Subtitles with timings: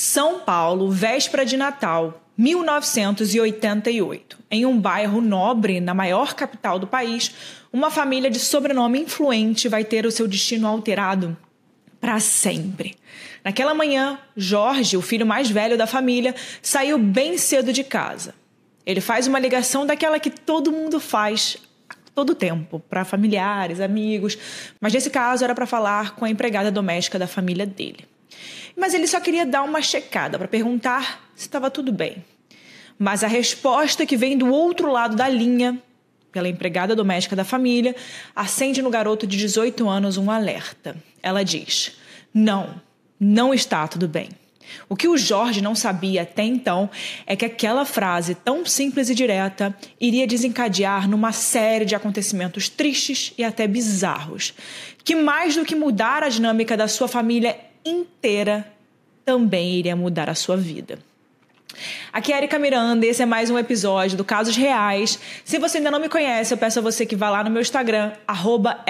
[0.00, 4.38] São Paulo, véspera de Natal, 1988.
[4.48, 7.34] Em um bairro nobre, na maior capital do país,
[7.72, 11.36] uma família de sobrenome influente vai ter o seu destino alterado
[12.00, 12.94] para sempre.
[13.42, 18.36] Naquela manhã, Jorge, o filho mais velho da família, saiu bem cedo de casa.
[18.86, 21.56] Ele faz uma ligação daquela que todo mundo faz
[22.14, 24.38] todo o tempo, para familiares, amigos,
[24.80, 28.06] mas nesse caso era para falar com a empregada doméstica da família dele
[28.78, 32.24] mas ele só queria dar uma checada para perguntar se estava tudo bem.
[32.98, 35.80] Mas a resposta que vem do outro lado da linha,
[36.32, 37.94] pela empregada doméstica da família,
[38.34, 40.96] acende no garoto de 18 anos um alerta.
[41.22, 41.96] Ela diz:
[42.32, 42.80] Não,
[43.18, 44.28] não está tudo bem.
[44.88, 46.90] O que o Jorge não sabia até então
[47.26, 53.32] é que aquela frase tão simples e direta iria desencadear numa série de acontecimentos tristes
[53.38, 54.54] e até bizarros,
[55.02, 58.66] que mais do que mudar a dinâmica da sua família inteira
[59.24, 60.98] também iria mudar a sua vida.
[62.12, 65.18] Aqui é Erika Miranda, esse é mais um episódio do Casos Reais.
[65.44, 67.60] Se você ainda não me conhece, eu peço a você que vá lá no meu
[67.60, 68.84] Instagram, arroba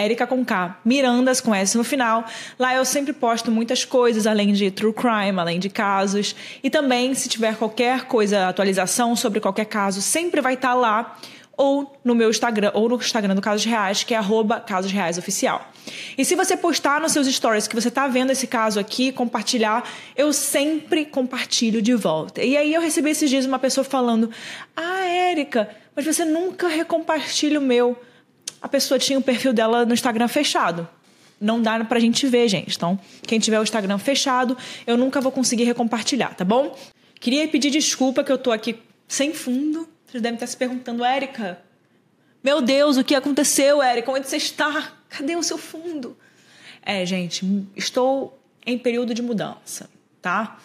[0.85, 2.25] Mirandas com S no final.
[2.59, 6.35] Lá eu sempre posto muitas coisas, além de true crime, além de casos.
[6.63, 11.19] E também, se tiver qualquer coisa, atualização sobre qualquer caso, sempre vai estar lá
[11.59, 15.19] ou no meu Instagram, ou no Instagram do Casos Reais, que é arroba Casos Reais
[15.19, 15.73] Oficial.
[16.17, 19.83] E se você postar nos seus stories que você está vendo esse caso aqui, compartilhar,
[20.17, 22.45] eu sempre compartilho de volta.
[22.45, 24.31] E aí eu recebi esses dias uma pessoa falando:
[24.77, 28.01] Ah, Érica, mas você nunca recompartilha o meu.
[28.63, 30.89] A pessoa tinha o perfil dela no Instagram fechado.
[31.41, 32.77] Não dá pra gente ver, gente.
[32.77, 34.57] Então, quem tiver o Instagram fechado,
[34.87, 36.77] eu nunca vou conseguir recompartilhar, tá bom?
[37.21, 38.77] Queria pedir desculpa que eu tô aqui
[39.09, 41.61] sem fundo vocês devem estar se perguntando, Érica,
[42.43, 44.11] meu Deus, o que aconteceu, Érica?
[44.11, 44.93] Onde você está?
[45.09, 46.17] Cadê o seu fundo?
[46.83, 47.45] É, gente,
[47.77, 49.91] estou em período de mudança,
[50.23, 50.59] tá?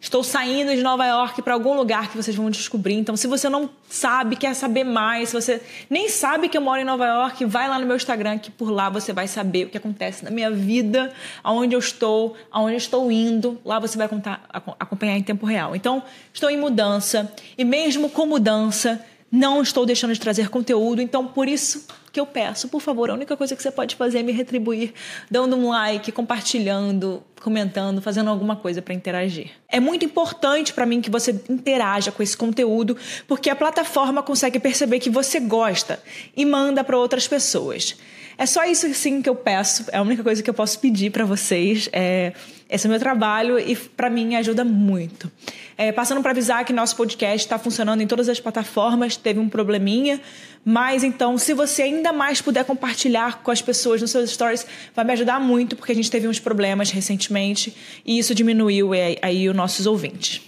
[0.00, 2.94] Estou saindo de Nova York para algum lugar que vocês vão descobrir.
[2.94, 6.80] Então, se você não sabe, quer saber mais, se você nem sabe que eu moro
[6.80, 9.68] em Nova York, vai lá no meu Instagram que por lá você vai saber o
[9.68, 11.12] que acontece na minha vida,
[11.44, 13.60] aonde eu estou, aonde eu estou indo.
[13.62, 14.42] Lá você vai contar,
[14.78, 15.76] acompanhar em tempo real.
[15.76, 21.02] Então, estou em mudança e mesmo com mudança, não estou deixando de trazer conteúdo.
[21.02, 24.20] Então, por isso que eu peço, por favor, a única coisa que você pode fazer
[24.20, 24.92] é me retribuir
[25.30, 29.50] dando um like, compartilhando, comentando, fazendo alguma coisa para interagir.
[29.68, 34.58] É muito importante para mim que você interaja com esse conteúdo, porque a plataforma consegue
[34.58, 36.02] perceber que você gosta
[36.36, 37.96] e manda para outras pessoas.
[38.40, 41.10] É só isso sim que eu peço, é a única coisa que eu posso pedir
[41.10, 41.90] para vocês.
[41.92, 42.32] É,
[42.70, 45.30] esse é o meu trabalho e para mim ajuda muito.
[45.76, 49.46] É, passando para avisar que nosso podcast está funcionando em todas as plataformas, teve um
[49.46, 50.18] probleminha,
[50.64, 55.04] mas então, se você ainda mais puder compartilhar com as pessoas nos seus stories, vai
[55.04, 59.50] me ajudar muito, porque a gente teve uns problemas recentemente e isso diminuiu é, aí
[59.50, 60.40] os nossos ouvintes.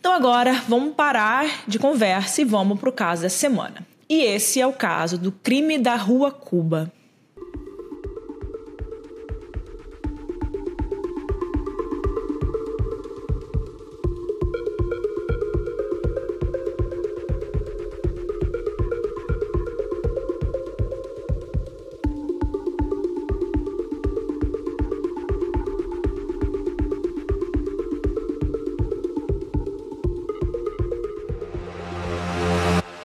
[0.00, 3.86] Então agora vamos parar de conversa e vamos para o caso da semana.
[4.08, 6.92] E esse é o caso do crime da Rua Cuba.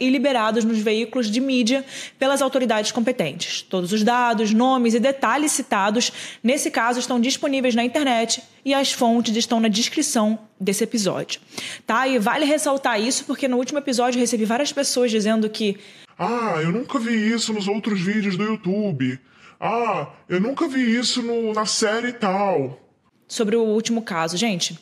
[0.00, 1.84] e liberados nos veículos de mídia
[2.18, 3.62] pelas autoridades competentes.
[3.62, 8.92] Todos os dados, nomes e detalhes citados nesse caso estão disponíveis na internet e as
[8.92, 11.40] fontes estão na descrição desse episódio.
[11.86, 12.08] Tá?
[12.08, 15.78] E vale ressaltar isso porque no último episódio eu recebi várias pessoas dizendo que
[16.18, 19.18] ah, eu nunca vi isso nos outros vídeos do YouTube.
[19.60, 22.80] Ah, eu nunca vi isso no, na série tal.
[23.26, 24.78] Sobre o último caso, gente.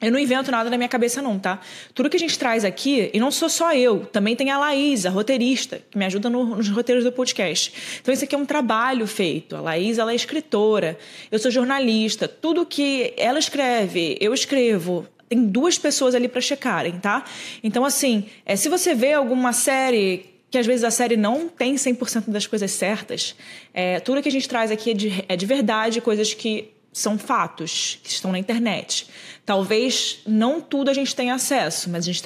[0.00, 1.58] Eu não invento nada na minha cabeça, não, tá?
[1.94, 5.06] Tudo que a gente traz aqui, e não sou só eu, também tem a Laís,
[5.06, 7.72] a roteirista, que me ajuda no, nos roteiros do podcast.
[8.00, 9.56] Então, isso aqui é um trabalho feito.
[9.56, 10.98] A Laís, ela é escritora,
[11.32, 12.28] eu sou jornalista.
[12.28, 15.06] Tudo que ela escreve, eu escrevo.
[15.30, 17.24] Tem duas pessoas ali para checarem, tá?
[17.64, 21.74] Então, assim, é, se você vê alguma série que às vezes a série não tem
[21.74, 23.34] 100% das coisas certas.
[23.74, 27.18] É, tudo que a gente traz aqui é de, é de verdade, coisas que são
[27.18, 29.06] fatos, que estão na internet.
[29.44, 32.22] Talvez não tudo a gente tenha acesso, mas a gente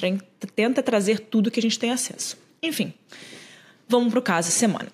[0.55, 2.39] tenta trazer tudo que a gente tem acesso.
[2.63, 2.95] Enfim,
[3.89, 4.87] vamos para o caso semana.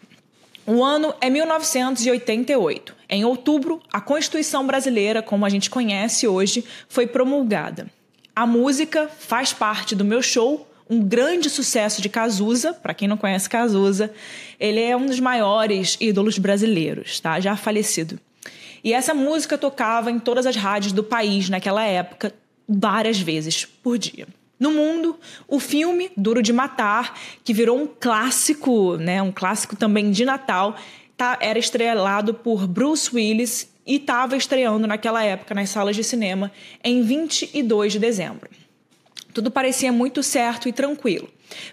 [0.67, 2.97] O ano é 1988.
[3.07, 7.87] Em outubro, a Constituição Brasileira, como a gente conhece hoje, foi promulgada.
[8.35, 12.73] A música faz parte do meu show, um grande sucesso de Cazuza.
[12.73, 14.11] Para quem não conhece Cazuza,
[14.59, 17.39] ele é um dos maiores ídolos brasileiros, tá?
[17.41, 18.19] Já falecido.
[18.83, 22.35] E essa música tocava em todas as rádios do país naquela época,
[22.69, 24.27] várias vezes por dia.
[24.59, 30.11] No mundo, o filme Duro de Matar, que virou um clássico, né, um clássico também
[30.11, 30.77] de Natal,
[31.17, 36.51] tá, era estrelado por Bruce Willis e estava estreando naquela época nas salas de cinema
[36.83, 38.49] em 22 de dezembro.
[39.35, 41.29] Tudo parecia muito certo e tranquilo,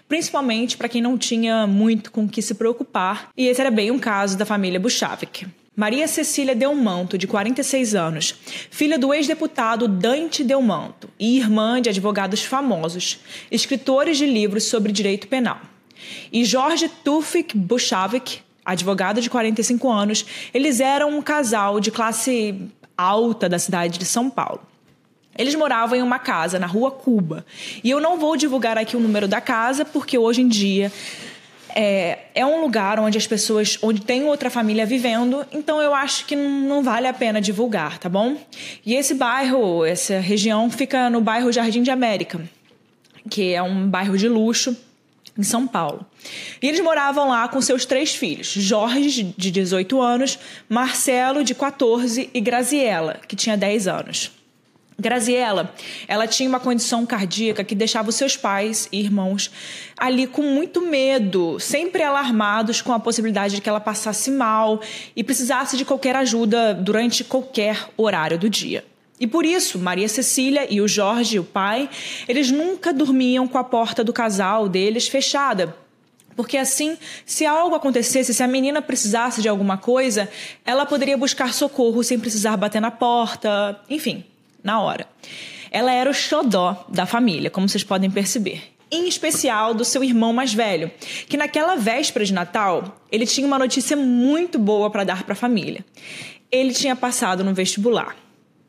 [0.06, 3.90] principalmente para quem não tinha muito com o que se preocupar, e esse era bem
[3.90, 5.46] um caso da família Buchavik.
[5.76, 8.34] Maria Cecília Delmanto, de 46 anos,
[8.70, 13.18] filha do ex-deputado Dante Delmanto e irmã de advogados famosos,
[13.50, 15.60] escritores de livros sobre direito penal.
[16.32, 20.24] E Jorge Tufik Buchavik, advogado de 45 anos,
[20.54, 22.54] eles eram um casal de classe
[22.96, 24.60] alta da cidade de São Paulo.
[25.36, 27.44] Eles moravam em uma casa na rua Cuba.
[27.82, 30.92] E eu não vou divulgar aqui o número da casa, porque hoje em dia
[31.74, 36.24] é, é um lugar onde as pessoas, onde tem outra família vivendo, então eu acho
[36.24, 38.36] que não vale a pena divulgar, tá bom?
[38.86, 42.40] E esse bairro, essa região fica no bairro Jardim de América,
[43.28, 44.76] que é um bairro de luxo
[45.36, 46.06] em São Paulo.
[46.62, 50.38] E eles moravam lá com seus três filhos: Jorge, de 18 anos,
[50.68, 54.30] Marcelo, de 14 e Graziela, que tinha 10 anos.
[54.98, 55.74] Graziella,
[56.06, 59.50] ela tinha uma condição cardíaca que deixava os seus pais e irmãos
[59.98, 64.80] ali com muito medo, sempre alarmados com a possibilidade de que ela passasse mal
[65.16, 68.84] e precisasse de qualquer ajuda durante qualquer horário do dia.
[69.18, 71.88] E por isso, Maria Cecília e o Jorge, o pai,
[72.28, 75.74] eles nunca dormiam com a porta do casal deles fechada,
[76.36, 80.28] porque assim, se algo acontecesse, se a menina precisasse de alguma coisa,
[80.64, 84.24] ela poderia buscar socorro sem precisar bater na porta, enfim,
[84.64, 85.06] na hora.
[85.70, 88.62] Ela era o xodó da família, como vocês podem perceber.
[88.90, 90.90] Em especial do seu irmão mais velho,
[91.28, 95.36] que naquela véspera de Natal, ele tinha uma notícia muito boa para dar para a
[95.36, 95.84] família.
[96.50, 98.16] Ele tinha passado no vestibular.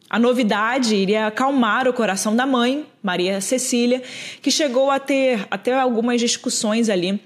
[0.09, 4.01] A novidade iria acalmar o coração da mãe, Maria Cecília,
[4.41, 7.19] que chegou a ter até algumas discussões ali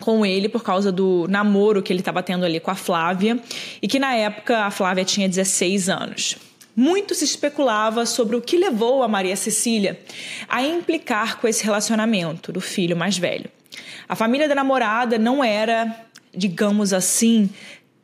[0.00, 3.38] com ele por causa do namoro que ele estava tendo ali com a Flávia,
[3.80, 6.36] e que na época a Flávia tinha 16 anos.
[6.76, 10.00] Muito se especulava sobre o que levou a Maria Cecília
[10.48, 13.50] a implicar com esse relacionamento do filho mais velho.
[14.08, 16.04] A família da namorada não era,
[16.34, 17.48] digamos assim,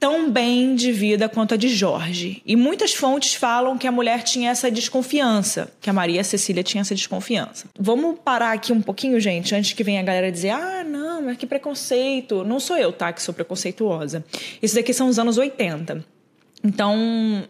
[0.01, 2.43] tão bem de vida quanto a de Jorge.
[2.47, 6.81] E muitas fontes falam que a mulher tinha essa desconfiança, que a Maria Cecília tinha
[6.81, 7.67] essa desconfiança.
[7.79, 11.37] Vamos parar aqui um pouquinho, gente, antes que venha a galera dizer: ah, não, mas
[11.37, 12.43] que preconceito.
[12.45, 14.25] Não sou eu, tá, que sou preconceituosa.
[14.63, 16.03] Isso daqui são os anos 80.
[16.65, 17.45] Então,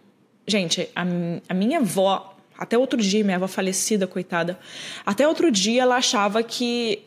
[0.47, 1.05] Gente, a,
[1.49, 4.59] a minha avó, até outro dia, minha avó falecida, coitada,
[5.05, 7.03] até outro dia ela achava que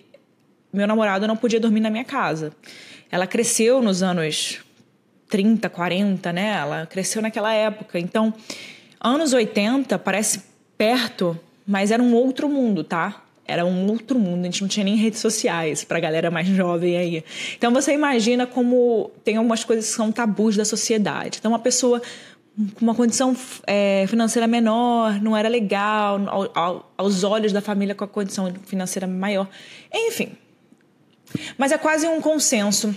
[0.71, 2.51] meu namorado não podia dormir na minha casa.
[3.11, 4.59] Ela cresceu nos anos
[5.29, 6.57] 30, 40, né?
[6.59, 7.99] Ela cresceu naquela época.
[7.99, 8.33] Então,
[8.99, 10.43] anos 80 parece
[10.77, 13.23] perto, mas era um outro mundo, tá?
[13.45, 16.95] Era um outro mundo, a gente não tinha nem redes sociais pra galera mais jovem
[16.95, 17.23] aí.
[17.57, 21.39] Então você imagina como tem algumas coisas que são tabus da sociedade.
[21.39, 22.01] Então uma pessoa
[22.75, 27.95] com uma condição é, financeira menor, não era legal, ao, ao, aos olhos da família
[27.95, 29.47] com a condição financeira maior.
[29.91, 30.33] Enfim.
[31.57, 32.95] Mas é quase um consenso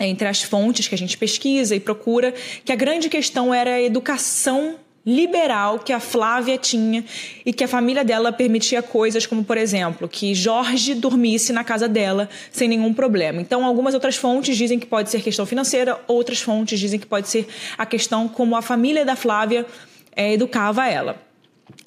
[0.00, 2.32] entre as fontes que a gente pesquisa e procura
[2.64, 7.04] que a grande questão era a educação liberal que a Flávia tinha
[7.44, 11.88] e que a família dela permitia coisas como, por exemplo, que Jorge dormisse na casa
[11.88, 13.40] dela sem nenhum problema.
[13.40, 17.28] Então, algumas outras fontes dizem que pode ser questão financeira, outras fontes dizem que pode
[17.28, 19.66] ser a questão como a família da Flávia
[20.14, 21.20] é, educava ela.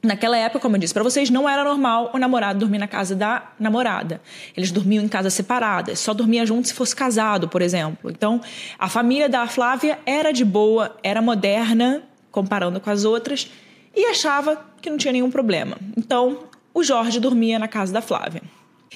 [0.01, 3.15] Naquela época, como eu disse para vocês, não era normal o namorado dormir na casa
[3.15, 4.21] da namorada.
[4.55, 8.11] Eles dormiam em casas separadas, só dormia junto se fosse casado, por exemplo.
[8.11, 8.41] Então,
[8.77, 12.03] a família da Flávia era de boa, era moderna,
[12.35, 13.49] comparando com as outras,
[13.95, 15.77] e achava que não tinha nenhum problema.
[15.95, 16.39] Então,
[16.73, 18.41] o Jorge dormia na casa da Flávia.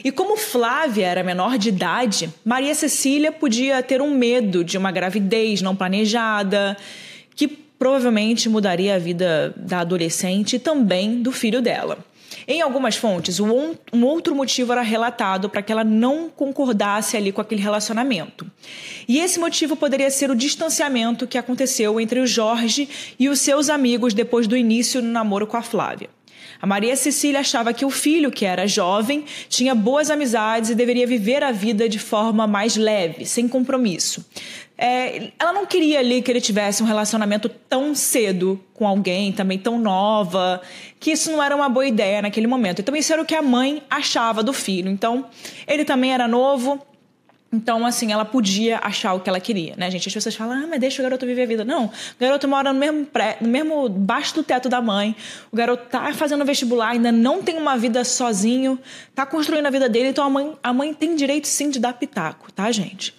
[0.04, 4.92] E como Flávia era menor de idade, Maria Cecília podia ter um medo de uma
[4.92, 6.76] gravidez não planejada,
[7.34, 11.98] que provavelmente mudaria a vida da adolescente e também do filho dela.
[12.52, 17.40] Em algumas fontes, um outro motivo era relatado para que ela não concordasse ali com
[17.40, 18.50] aquele relacionamento.
[19.08, 22.90] E esse motivo poderia ser o distanciamento que aconteceu entre o Jorge
[23.20, 26.10] e os seus amigos depois do início do namoro com a Flávia.
[26.60, 31.06] A Maria Cecília achava que o filho, que era jovem, tinha boas amizades e deveria
[31.06, 34.26] viver a vida de forma mais leve, sem compromisso.
[34.82, 39.58] É, ela não queria ali que ele tivesse um relacionamento tão cedo com alguém, também
[39.58, 40.62] tão nova,
[41.00, 42.82] que isso não era uma boa ideia naquele momento.
[42.82, 44.90] Então, isso era o que a mãe achava do filho.
[44.90, 45.26] Então,
[45.68, 46.80] ele também era novo,
[47.52, 50.08] então, assim, ela podia achar o que ela queria, né, gente?
[50.08, 51.66] As pessoas falam, ah, mas deixa o garoto viver a vida.
[51.66, 55.16] Não, o garoto mora no mesmo, pré, no mesmo baixo do teto da mãe,
[55.52, 58.78] o garoto tá fazendo vestibular, ainda não tem uma vida sozinho,
[59.16, 61.94] tá construindo a vida dele, então a mãe, a mãe tem direito sim de dar
[61.94, 63.16] pitaco, tá, gente?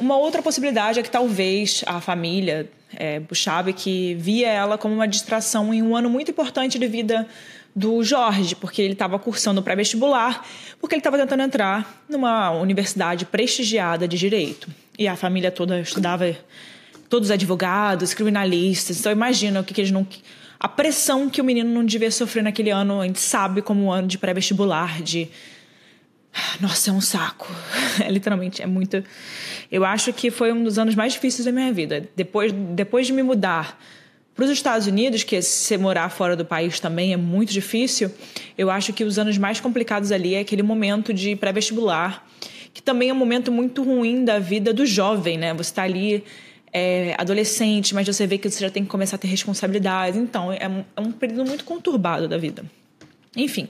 [0.00, 2.68] Uma outra possibilidade é que talvez a família
[2.98, 7.26] é, Buchabe, que via ela como uma distração em um ano muito importante de vida
[7.74, 10.46] do Jorge, porque ele estava cursando pré-vestibular,
[10.80, 14.68] porque ele estava tentando entrar numa universidade prestigiada de direito.
[14.96, 16.36] E a família toda estudava,
[17.08, 19.00] todos advogados, criminalistas.
[19.00, 20.06] Então imagina o que, que eles não.
[20.60, 23.92] A pressão que o menino não devia sofrer naquele ano, a gente sabe como um
[23.92, 25.28] ano de pré-vestibular, de.
[26.60, 27.50] Nossa, é um saco.
[28.04, 29.04] É, literalmente, é muito.
[29.70, 32.08] Eu acho que foi um dos anos mais difíceis da minha vida.
[32.16, 33.78] Depois, depois de me mudar
[34.34, 38.10] para os Estados Unidos, que se morar fora do país também é muito difícil,
[38.58, 42.26] eu acho que os anos mais complicados ali é aquele momento de pré-vestibular,
[42.72, 45.54] que também é um momento muito ruim da vida do jovem, né?
[45.54, 46.24] Você está ali
[46.72, 50.18] é, adolescente, mas você vê que você já tem que começar a ter responsabilidade.
[50.18, 52.64] Então, é um, é um período muito conturbado da vida.
[53.36, 53.68] Enfim,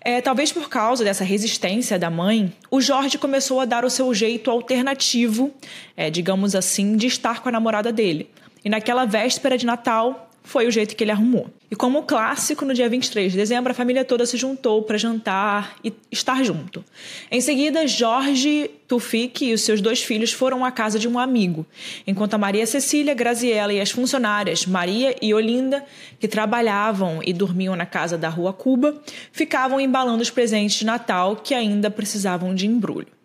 [0.00, 4.12] é, talvez por causa dessa resistência da mãe, o Jorge começou a dar o seu
[4.14, 5.52] jeito alternativo,
[5.96, 8.30] é, digamos assim, de estar com a namorada dele.
[8.64, 11.48] E naquela véspera de Natal, foi o jeito que ele arrumou.
[11.70, 15.76] E como clássico, no dia 23 de dezembro, a família toda se juntou para jantar
[15.82, 16.84] e estar junto.
[17.30, 21.64] Em seguida, Jorge Tufik e os seus dois filhos foram à casa de um amigo,
[22.06, 25.84] enquanto a Maria Cecília, Graziella e as funcionárias Maria e Olinda,
[26.20, 31.36] que trabalhavam e dormiam na casa da Rua Cuba, ficavam embalando os presentes de Natal
[31.36, 33.21] que ainda precisavam de embrulho.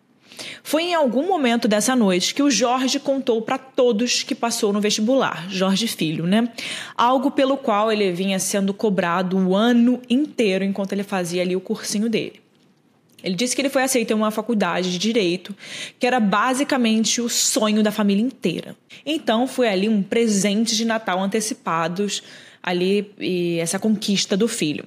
[0.62, 4.80] Foi em algum momento dessa noite que o Jorge contou para todos que passou no
[4.80, 6.48] vestibular, Jorge Filho, né?
[6.96, 11.60] Algo pelo qual ele vinha sendo cobrado o ano inteiro enquanto ele fazia ali o
[11.60, 12.40] cursinho dele.
[13.22, 15.54] Ele disse que ele foi aceito em uma faculdade de direito,
[15.98, 18.76] que era basicamente o sonho da família inteira.
[19.04, 22.22] Então foi ali um presente de Natal antecipados
[22.62, 24.84] ali e essa conquista do filho.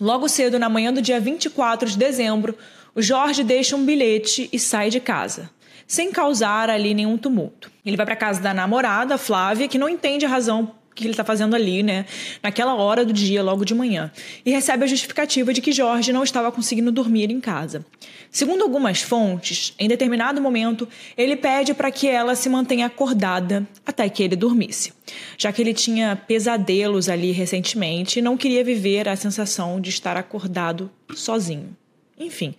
[0.00, 2.56] Logo cedo, na manhã do dia 24 de dezembro,
[2.94, 5.50] o Jorge deixa um bilhete e sai de casa,
[5.86, 7.70] sem causar ali nenhum tumulto.
[7.84, 11.24] Ele vai para casa da namorada, Flávia, que não entende a razão que ele está
[11.24, 12.04] fazendo ali, né,
[12.42, 14.10] naquela hora do dia, logo de manhã,
[14.44, 17.84] e recebe a justificativa de que Jorge não estava conseguindo dormir em casa.
[18.30, 24.08] Segundo algumas fontes, em determinado momento, ele pede para que ela se mantenha acordada até
[24.08, 24.92] que ele dormisse,
[25.38, 30.16] já que ele tinha pesadelos ali recentemente e não queria viver a sensação de estar
[30.16, 31.76] acordado sozinho.
[32.18, 32.54] Enfim,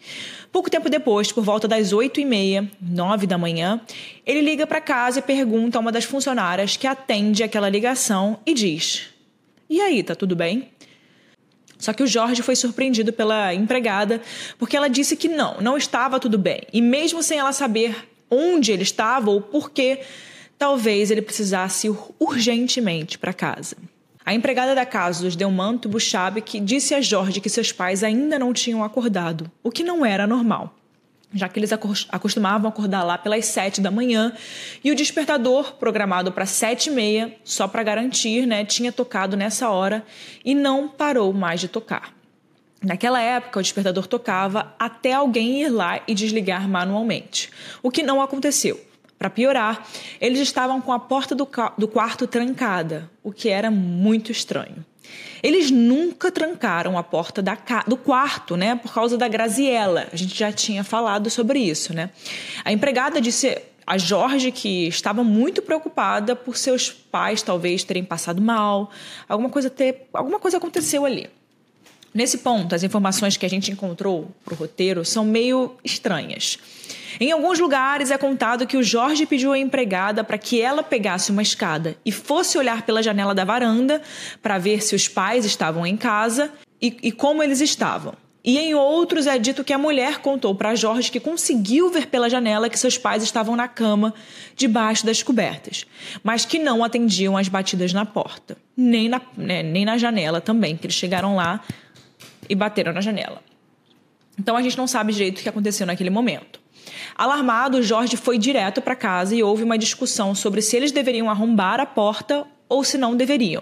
[0.52, 3.80] pouco tempo depois, por volta das oito e meia, nove da manhã,
[4.26, 8.54] ele liga para casa e pergunta a uma das funcionárias que atende aquela ligação e
[8.54, 9.10] diz:
[9.70, 10.70] E aí, tá tudo bem?
[11.78, 14.22] Só que o Jorge foi surpreendido pela empregada
[14.58, 16.62] porque ela disse que não, não estava tudo bem.
[16.72, 20.00] E mesmo sem ela saber onde ele estava ou por que,
[20.58, 23.76] talvez ele precisasse urgentemente para casa.
[24.26, 25.90] A empregada da casa dos Delmanto
[26.46, 30.26] que disse a Jorge que seus pais ainda não tinham acordado, o que não era
[30.26, 30.74] normal,
[31.34, 31.72] já que eles
[32.10, 34.32] acostumavam acordar lá pelas sete da manhã
[34.82, 39.70] e o despertador, programado para sete e meia, só para garantir, né, tinha tocado nessa
[39.70, 40.06] hora
[40.46, 42.14] e não parou mais de tocar.
[42.82, 47.50] Naquela época, o despertador tocava até alguém ir lá e desligar manualmente,
[47.82, 48.80] o que não aconteceu.
[49.18, 49.88] Para piorar,
[50.20, 54.86] eles estavam com a porta do, do quarto trancada, o que era muito estranho.
[55.42, 58.76] Eles nunca trancaram a porta da, do quarto, né?
[58.76, 60.08] Por causa da Graziella.
[60.12, 62.10] A gente já tinha falado sobre isso, né?
[62.64, 68.42] A empregada disse a Jorge que estava muito preocupada por seus pais talvez terem passado
[68.42, 68.90] mal,
[69.28, 71.30] alguma coisa ter, alguma coisa aconteceu ali.
[72.14, 76.60] Nesse ponto, as informações que a gente encontrou para o roteiro são meio estranhas.
[77.20, 81.32] Em alguns lugares é contado que o Jorge pediu à empregada para que ela pegasse
[81.32, 84.02] uma escada e fosse olhar pela janela da varanda
[84.42, 86.52] para ver se os pais estavam em casa
[86.82, 88.14] e, e como eles estavam.
[88.46, 92.30] E em outros é dito que a mulher contou para Jorge que conseguiu ver pela
[92.30, 94.14] janela que seus pais estavam na cama,
[94.54, 95.86] debaixo das cobertas,
[96.22, 100.76] mas que não atendiam às batidas na porta, nem na, né, nem na janela também,
[100.76, 101.62] que eles chegaram lá
[102.50, 103.42] e bateram na janela.
[104.38, 106.63] Então a gente não sabe direito o que aconteceu naquele momento.
[107.16, 111.80] Alarmado, Jorge foi direto para casa e houve uma discussão sobre se eles deveriam arrombar
[111.80, 113.62] a porta ou se não deveriam.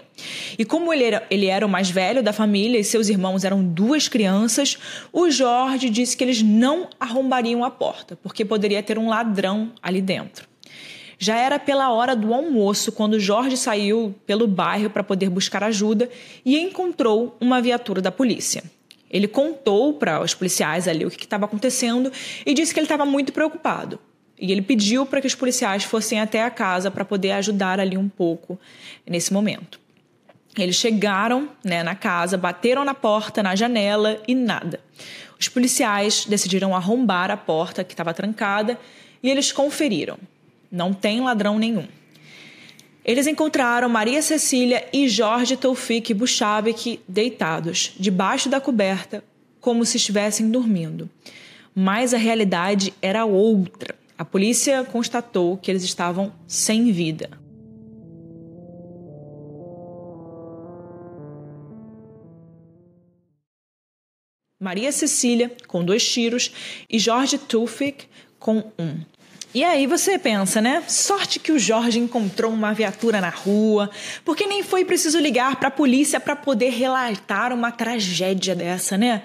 [0.58, 3.62] E como ele era, ele era o mais velho da família e seus irmãos eram
[3.62, 4.78] duas crianças,
[5.12, 10.00] o Jorge disse que eles não arrombariam a porta, porque poderia ter um ladrão ali
[10.00, 10.48] dentro.
[11.18, 16.10] Já era pela hora do almoço quando Jorge saiu pelo bairro para poder buscar ajuda
[16.44, 18.64] e encontrou uma viatura da polícia.
[19.12, 22.10] Ele contou para os policiais ali o que estava acontecendo
[22.46, 23.98] e disse que ele estava muito preocupado.
[24.40, 27.96] E ele pediu para que os policiais fossem até a casa para poder ajudar ali
[27.96, 28.58] um pouco
[29.06, 29.78] nesse momento.
[30.56, 34.80] Eles chegaram né, na casa, bateram na porta, na janela e nada.
[35.38, 38.78] Os policiais decidiram arrombar a porta que estava trancada
[39.22, 40.18] e eles conferiram.
[40.70, 41.86] Não tem ladrão nenhum.
[43.04, 49.24] Eles encontraram Maria Cecília e Jorge Taufik Buchabek deitados, debaixo da coberta,
[49.60, 51.10] como se estivessem dormindo.
[51.74, 53.96] Mas a realidade era outra.
[54.16, 57.42] A polícia constatou que eles estavam sem vida.
[64.60, 66.52] Maria Cecília, com dois tiros,
[66.88, 68.06] e Jorge Tufik,
[68.38, 69.00] com um.
[69.54, 70.82] E aí você pensa, né?
[70.88, 73.90] Sorte que o Jorge encontrou uma viatura na rua,
[74.24, 79.22] porque nem foi preciso ligar para a polícia para poder relatar uma tragédia dessa, né?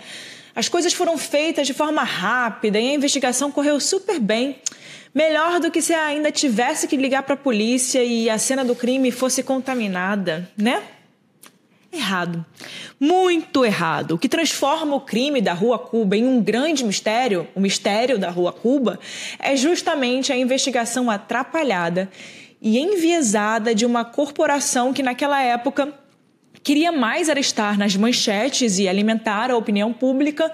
[0.53, 4.57] As coisas foram feitas de forma rápida e a investigação correu super bem.
[5.15, 8.75] Melhor do que se ainda tivesse que ligar para a polícia e a cena do
[8.75, 10.83] crime fosse contaminada, né?
[11.97, 12.45] Errado.
[12.99, 14.11] Muito errado.
[14.11, 18.29] O que transforma o crime da Rua Cuba em um grande mistério, o mistério da
[18.29, 18.99] Rua Cuba,
[19.39, 22.07] é justamente a investigação atrapalhada
[22.61, 25.91] e enviesada de uma corporação que naquela época
[26.63, 30.51] queria mais estar nas manchetes e alimentar a opinião pública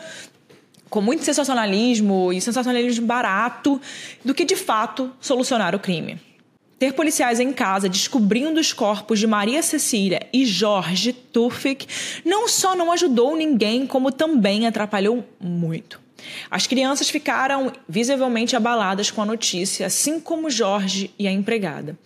[0.89, 3.81] com muito sensacionalismo e sensacionalismo barato
[4.23, 6.32] do que de fato solucionar o crime.
[6.83, 11.87] Ter policiais em casa descobrindo os corpos de Maria Cecília e Jorge Tufik
[12.25, 15.97] não só não ajudou ninguém, como também atrapalhou muito.
[16.51, 21.97] As crianças ficaram visivelmente abaladas com a notícia, assim como Jorge e a empregada.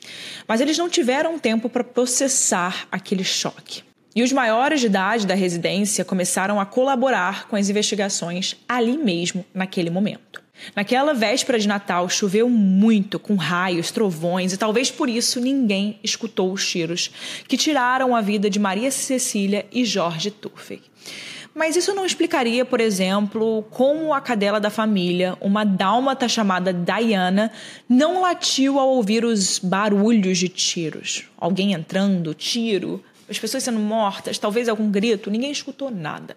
[0.47, 3.81] Mas eles não tiveram tempo para processar aquele choque.
[4.15, 9.43] E os maiores de idade da residência começaram a colaborar com as investigações ali mesmo,
[9.55, 10.46] naquele momento.
[10.75, 16.51] Naquela véspera de Natal choveu muito, com raios, trovões, e talvez por isso ninguém escutou
[16.51, 17.11] os tiros
[17.47, 20.81] que tiraram a vida de Maria Cecília e Jorge Turfey.
[21.57, 27.51] Mas isso não explicaria, por exemplo, como a cadela da família, uma dálmata chamada Diana,
[27.89, 31.23] não latiu ao ouvir os barulhos de tiros.
[31.35, 36.35] Alguém entrando, tiro, as pessoas sendo mortas, talvez algum grito, ninguém escutou nada.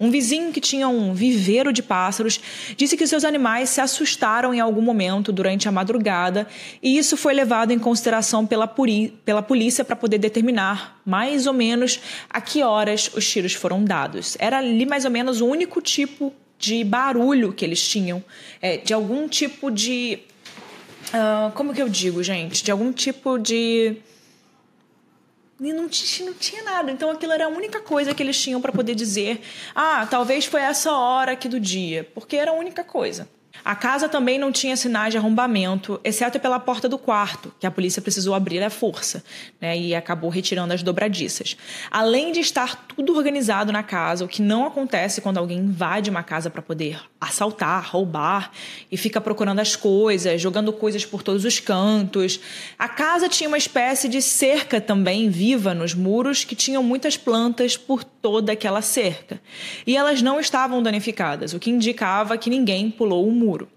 [0.00, 2.40] Um vizinho que tinha um viveiro de pássaros
[2.76, 6.46] disse que seus animais se assustaram em algum momento durante a madrugada
[6.80, 8.72] e isso foi levado em consideração pela,
[9.24, 14.36] pela polícia para poder determinar mais ou menos a que horas os tiros foram dados.
[14.38, 18.22] Era ali mais ou menos o único tipo de barulho que eles tinham,
[18.60, 20.18] é, de algum tipo de.
[21.08, 22.62] Uh, como que eu digo, gente?
[22.62, 23.96] De algum tipo de
[25.60, 26.90] e não tinha, não tinha nada.
[26.90, 29.40] Então aquilo era a única coisa que eles tinham para poder dizer:
[29.74, 33.28] ah, talvez foi essa hora aqui do dia, porque era a única coisa.
[33.64, 37.70] A casa também não tinha sinais de arrombamento, exceto pela porta do quarto, que a
[37.70, 39.22] polícia precisou abrir à força,
[39.60, 41.56] né, e acabou retirando as dobradiças.
[41.90, 46.22] Além de estar tudo organizado na casa, o que não acontece quando alguém invade uma
[46.22, 48.52] casa para poder assaltar, roubar
[48.90, 52.40] e fica procurando as coisas, jogando coisas por todos os cantos.
[52.78, 57.76] A casa tinha uma espécie de cerca também viva nos muros que tinham muitas plantas
[57.76, 59.40] por toda aquela cerca.
[59.86, 63.68] E elas não estavam danificadas, o que indicava que ninguém pulou o muro.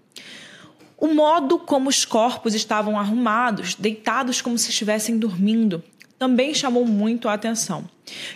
[0.96, 5.82] O modo como os corpos estavam arrumados, deitados como se estivessem dormindo,
[6.22, 7.84] também chamou muito a atenção.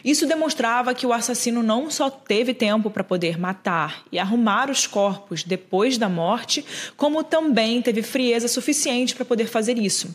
[0.05, 4.89] Isso demonstrava que o assassino não só teve tempo para poder matar e arrumar os
[4.89, 6.65] corpos depois da morte,
[6.97, 10.13] como também teve frieza suficiente para poder fazer isso.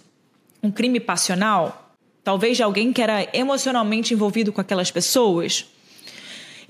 [0.62, 1.95] Um crime passional?
[2.23, 5.65] Talvez de alguém que era emocionalmente envolvido com aquelas pessoas?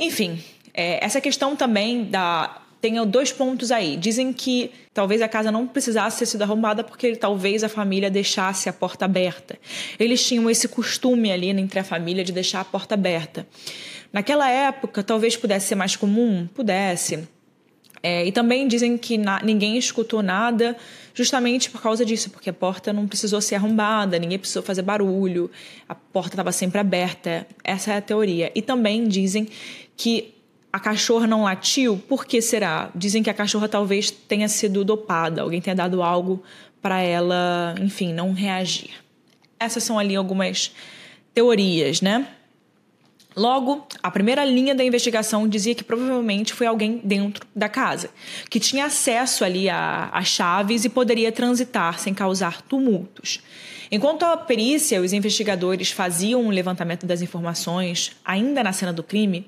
[0.01, 3.95] Enfim, é, essa questão também da tem dois pontos aí.
[3.95, 8.67] Dizem que talvez a casa não precisasse ter sido arrombada porque talvez a família deixasse
[8.67, 9.59] a porta aberta.
[9.99, 13.45] Eles tinham esse costume ali entre a família de deixar a porta aberta.
[14.11, 17.27] Naquela época, talvez pudesse ser mais comum, pudesse.
[18.01, 20.75] É, e também dizem que na, ninguém escutou nada
[21.13, 25.49] justamente por causa disso, porque a porta não precisou ser arrombada, ninguém precisou fazer barulho,
[25.87, 27.47] a porta estava sempre aberta.
[27.63, 28.51] Essa é a teoria.
[28.55, 29.47] E também dizem
[29.95, 30.33] que
[30.71, 32.89] a cachorra não latiu, por que será?
[32.95, 36.41] Dizem que a cachorra talvez tenha sido dopada, alguém tenha dado algo
[36.81, 38.91] para ela, enfim, não reagir.
[39.59, 40.71] Essas são ali algumas
[41.33, 42.27] teorias, né?
[43.35, 48.09] Logo, a primeira linha da investigação dizia que provavelmente foi alguém dentro da casa,
[48.49, 53.41] que tinha acesso ali a, chaves e poderia transitar sem causar tumultos.
[53.89, 59.03] Enquanto a perícia e os investigadores faziam um levantamento das informações, ainda na cena do
[59.03, 59.45] crime,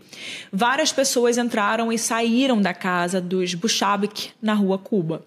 [0.51, 5.25] várias pessoas entraram e saíram da casa dos Buchabik na rua Cuba.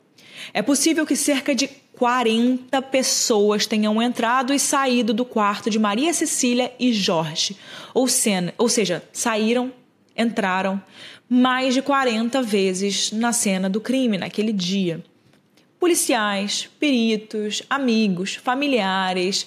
[0.53, 6.13] É possível que cerca de 40 pessoas tenham entrado e saído do quarto de Maria
[6.13, 7.57] Cecília e Jorge.
[7.95, 8.07] Ou,
[8.59, 9.73] ou seja, saíram,
[10.17, 10.81] entraram
[11.29, 15.03] mais de 40 vezes na cena do crime naquele dia
[15.79, 19.47] policiais, peritos, amigos, familiares,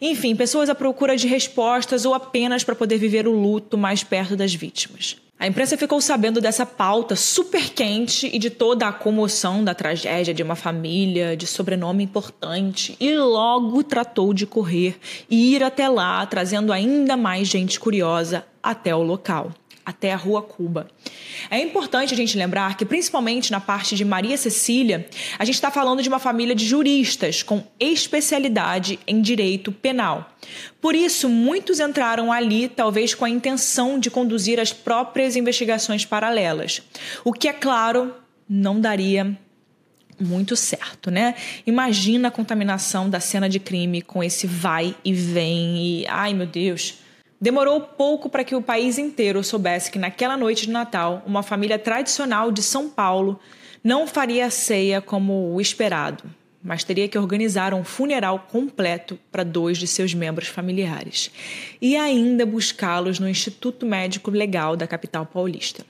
[0.00, 4.36] enfim, pessoas à procura de respostas ou apenas para poder viver o luto mais perto
[4.36, 5.16] das vítimas.
[5.38, 10.32] A imprensa ficou sabendo dessa pauta super quente e de toda a comoção da tragédia
[10.32, 16.24] de uma família de sobrenome importante e logo tratou de correr e ir até lá,
[16.24, 19.52] trazendo ainda mais gente curiosa até o local
[19.86, 20.88] até a Rua Cuba.
[21.48, 25.70] É importante a gente lembrar que, principalmente na parte de Maria Cecília, a gente está
[25.70, 30.32] falando de uma família de juristas com especialidade em direito penal.
[30.80, 36.82] Por isso, muitos entraram ali, talvez com a intenção de conduzir as próprias investigações paralelas,
[37.24, 38.12] o que, é claro,
[38.48, 39.38] não daria
[40.18, 41.34] muito certo, né?
[41.66, 46.46] Imagina a contaminação da cena de crime com esse vai e vem e ai meu
[46.46, 47.05] Deus.
[47.40, 51.78] Demorou pouco para que o país inteiro soubesse que naquela noite de Natal, uma família
[51.78, 53.38] tradicional de São Paulo
[53.84, 56.24] não faria ceia como o esperado,
[56.62, 61.30] mas teria que organizar um funeral completo para dois de seus membros familiares
[61.80, 65.84] e ainda buscá-los no Instituto Médico Legal da capital paulista.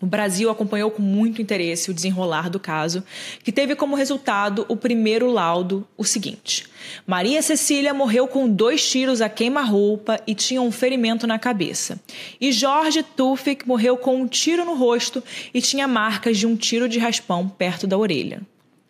[0.00, 3.04] O Brasil acompanhou com muito interesse o desenrolar do caso,
[3.44, 6.66] que teve como resultado o primeiro laudo o seguinte:
[7.06, 12.00] Maria Cecília morreu com dois tiros a queima-roupa e tinha um ferimento na cabeça.
[12.40, 16.88] E Jorge Tufik morreu com um tiro no rosto e tinha marcas de um tiro
[16.88, 18.40] de raspão perto da orelha.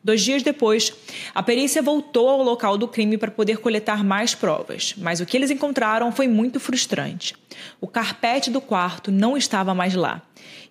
[0.03, 0.94] Dois dias depois,
[1.35, 5.37] a perícia voltou ao local do crime para poder coletar mais provas, mas o que
[5.37, 7.35] eles encontraram foi muito frustrante.
[7.81, 10.23] O carpete do quarto não estava mais lá,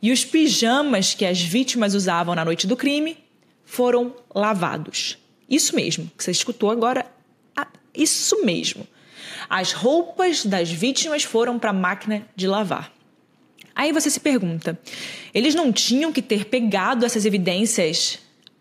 [0.02, 3.18] e os pijamas que as vítimas usavam na noite do crime
[3.66, 5.18] foram lavados.
[5.50, 7.06] Isso mesmo, que você escutou agora,
[7.56, 8.88] ah, isso mesmo.
[9.50, 12.94] As roupas das vítimas foram para a máquina de lavar.
[13.76, 14.80] Aí você se pergunta:
[15.34, 18.20] eles não tinham que ter pegado essas evidências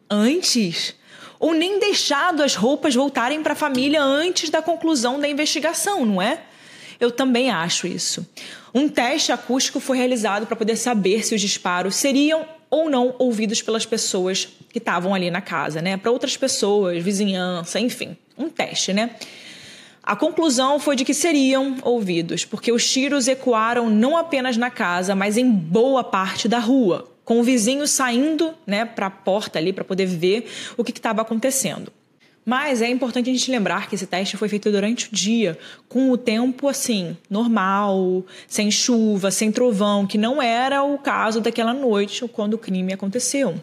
[0.08, 0.94] antes
[1.38, 6.20] ou nem deixado as roupas voltarem para a família antes da conclusão da investigação, não
[6.20, 6.42] é?
[6.98, 8.26] Eu também acho isso.
[8.74, 13.62] Um teste acústico foi realizado para poder saber se os disparos seriam ou não ouvidos
[13.62, 15.96] pelas pessoas que estavam ali na casa, né?
[15.96, 19.10] Para outras pessoas, vizinhança, enfim, um teste, né?
[20.02, 25.14] A conclusão foi de que seriam ouvidos, porque os tiros ecoaram não apenas na casa,
[25.14, 29.70] mas em boa parte da rua, com o vizinho saindo né, para a porta ali
[29.70, 31.92] para poder ver o que estava acontecendo.
[32.48, 36.10] Mas é importante a gente lembrar que esse teste foi feito durante o dia, com
[36.10, 42.26] o tempo assim, normal, sem chuva, sem trovão, que não era o caso daquela noite
[42.28, 43.62] quando o crime aconteceu.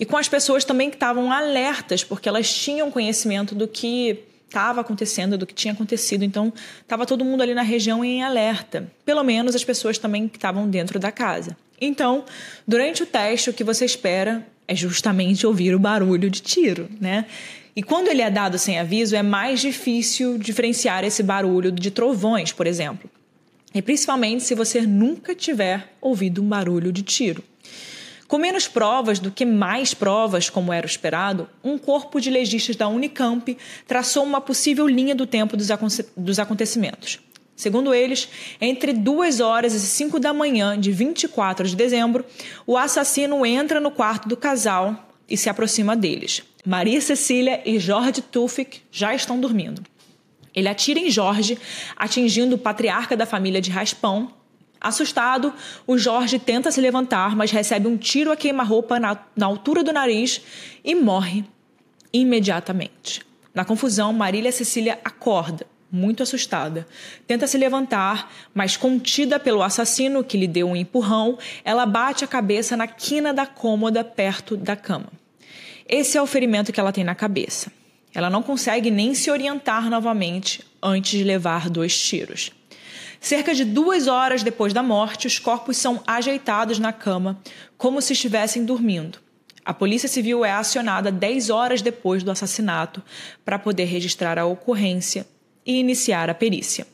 [0.00, 4.18] E com as pessoas também que estavam alertas, porque elas tinham conhecimento do que
[4.48, 6.24] estava acontecendo, do que tinha acontecido.
[6.24, 8.90] Então, estava todo mundo ali na região em alerta.
[9.04, 11.56] Pelo menos as pessoas também que estavam dentro da casa.
[11.80, 12.24] Então,
[12.66, 17.26] durante o teste, o que você espera é justamente ouvir o barulho de tiro, né?
[17.76, 22.50] E quando ele é dado sem aviso, é mais difícil diferenciar esse barulho de trovões,
[22.50, 23.10] por exemplo.
[23.74, 27.44] E principalmente se você nunca tiver ouvido um barulho de tiro.
[28.26, 32.88] Com menos provas do que mais provas, como era esperado, um corpo de legistas da
[32.88, 37.20] Unicamp traçou uma possível linha do tempo dos acontecimentos.
[37.54, 38.26] Segundo eles,
[38.58, 42.24] entre 2 horas e 5 da manhã de 24 de dezembro,
[42.66, 46.42] o assassino entra no quarto do casal e se aproxima deles.
[46.66, 49.84] Maria Cecília e Jorge Tufik já estão dormindo.
[50.52, 51.56] Ele atira em Jorge,
[51.96, 54.32] atingindo o patriarca da família de Raspão.
[54.80, 55.54] Assustado,
[55.86, 59.92] o Jorge tenta se levantar, mas recebe um tiro a queima-roupa na, na altura do
[59.92, 60.42] nariz
[60.84, 61.44] e morre
[62.12, 63.24] imediatamente.
[63.54, 66.84] Na confusão, Marília Cecília acorda muito assustada.
[67.28, 72.28] Tenta se levantar, mas contida pelo assassino que lhe deu um empurrão, ela bate a
[72.28, 75.12] cabeça na quina da cômoda perto da cama.
[75.88, 77.70] Esse é o ferimento que ela tem na cabeça.
[78.12, 82.50] Ela não consegue nem se orientar novamente antes de levar dois tiros.
[83.20, 87.40] Cerca de duas horas depois da morte, os corpos são ajeitados na cama,
[87.76, 89.18] como se estivessem dormindo.
[89.64, 93.02] A Polícia Civil é acionada 10 horas depois do assassinato
[93.44, 95.26] para poder registrar a ocorrência
[95.64, 96.86] e iniciar a perícia.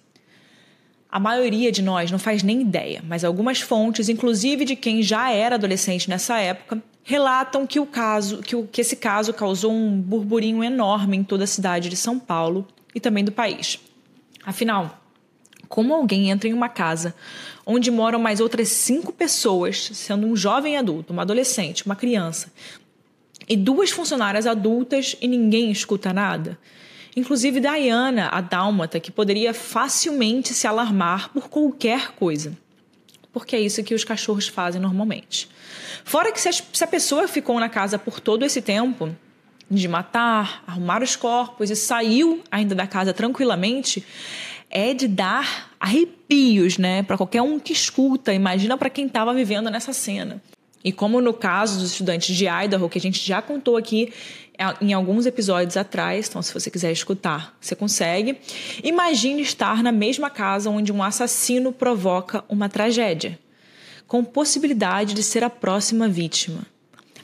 [1.10, 5.30] A maioria de nós não faz nem ideia, mas algumas fontes, inclusive de quem já
[5.30, 10.00] era adolescente nessa época, relatam que o caso, que, o, que esse caso causou um
[10.00, 13.80] burburinho enorme em toda a cidade de São Paulo e também do país.
[14.44, 15.02] Afinal,
[15.68, 17.14] como alguém entra em uma casa
[17.64, 22.52] onde moram mais outras cinco pessoas, sendo um jovem adulto, uma adolescente, uma criança,
[23.48, 26.58] e duas funcionárias adultas e ninguém escuta nada?
[27.14, 32.56] Inclusive Diana, a dálmata, que poderia facilmente se alarmar por qualquer coisa.
[33.32, 35.48] Porque é isso que os cachorros fazem normalmente.
[36.04, 39.14] Fora que se a pessoa ficou na casa por todo esse tempo,
[39.70, 44.04] de matar, arrumar os corpos e saiu ainda da casa tranquilamente,
[44.70, 48.32] é de dar arrepios, né, para qualquer um que escuta.
[48.32, 50.42] Imagina para quem estava vivendo nessa cena.
[50.84, 54.12] E como no caso dos estudantes de Idaho, que a gente já contou aqui
[54.80, 58.38] em alguns episódios atrás, então se você quiser escutar, você consegue.
[58.82, 63.38] Imagine estar na mesma casa onde um assassino provoca uma tragédia,
[64.12, 66.66] com possibilidade de ser a próxima vítima.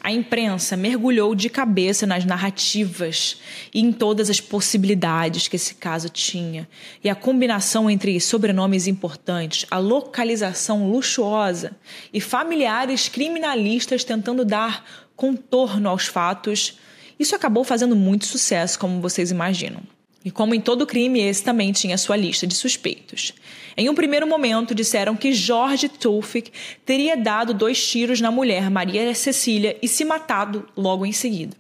[0.01, 3.43] A imprensa mergulhou de cabeça nas narrativas
[3.75, 6.67] e em todas as possibilidades que esse caso tinha.
[7.05, 11.73] E a combinação entre sobrenomes importantes, a localização luxuosa
[12.11, 14.83] e familiares criminalistas tentando dar
[15.15, 16.79] contorno aos fatos
[17.19, 19.83] isso acabou fazendo muito sucesso, como vocês imaginam.
[20.25, 23.33] E como em todo crime, esse também tinha sua lista de suspeitos.
[23.77, 26.51] Em um primeiro momento, disseram que George Tulfik
[26.85, 31.57] teria dado dois tiros na mulher Maria Cecília e se matado logo em seguida.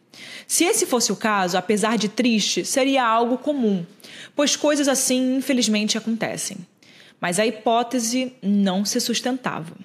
[0.46, 3.86] Se esse fosse o caso, apesar de triste, seria algo comum,
[4.34, 6.56] pois coisas assim infelizmente acontecem.
[7.20, 9.76] Mas a hipótese não se sustentava.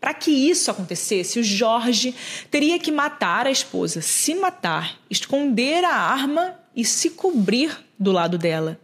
[0.00, 2.14] Para que isso acontecesse, o Jorge
[2.50, 8.38] teria que matar a esposa, se matar, esconder a arma e se cobrir do lado
[8.38, 8.80] dela.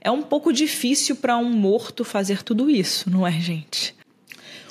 [0.00, 3.94] É um pouco difícil para um morto fazer tudo isso, não é, gente?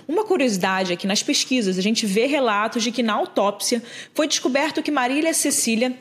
[0.08, 3.84] Uma curiosidade é que nas pesquisas a gente vê relatos de que na autópsia
[4.14, 5.96] foi descoberto que Marília Cecília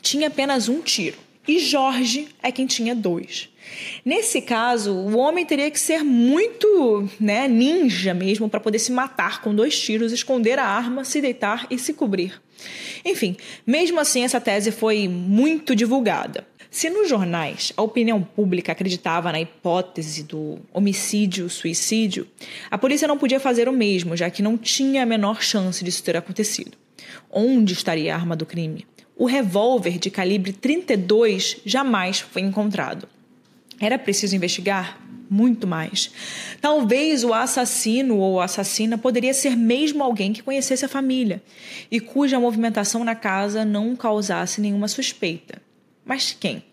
[0.00, 3.48] tinha apenas um tiro e Jorge é quem tinha dois.
[4.04, 9.40] Nesse caso, o homem teria que ser muito né, ninja mesmo para poder se matar
[9.40, 12.40] com dois tiros, esconder a arma, se deitar e se cobrir.
[13.04, 16.46] Enfim, mesmo assim, essa tese foi muito divulgada.
[16.70, 22.26] Se nos jornais a opinião pública acreditava na hipótese do homicídio-suicídio,
[22.70, 26.02] a polícia não podia fazer o mesmo, já que não tinha a menor chance disso
[26.02, 26.78] ter acontecido.
[27.30, 28.86] Onde estaria a arma do crime?
[29.22, 33.08] O revólver de calibre 32 jamais foi encontrado.
[33.78, 36.10] Era preciso investigar muito mais.
[36.60, 41.40] Talvez o assassino ou assassina poderia ser mesmo alguém que conhecesse a família
[41.88, 45.62] e cuja movimentação na casa não causasse nenhuma suspeita.
[46.04, 46.64] Mas quem?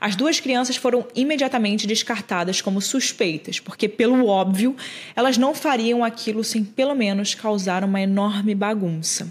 [0.00, 4.74] As duas crianças foram imediatamente descartadas como suspeitas, porque, pelo óbvio,
[5.14, 9.30] elas não fariam aquilo sem pelo menos causar uma enorme bagunça.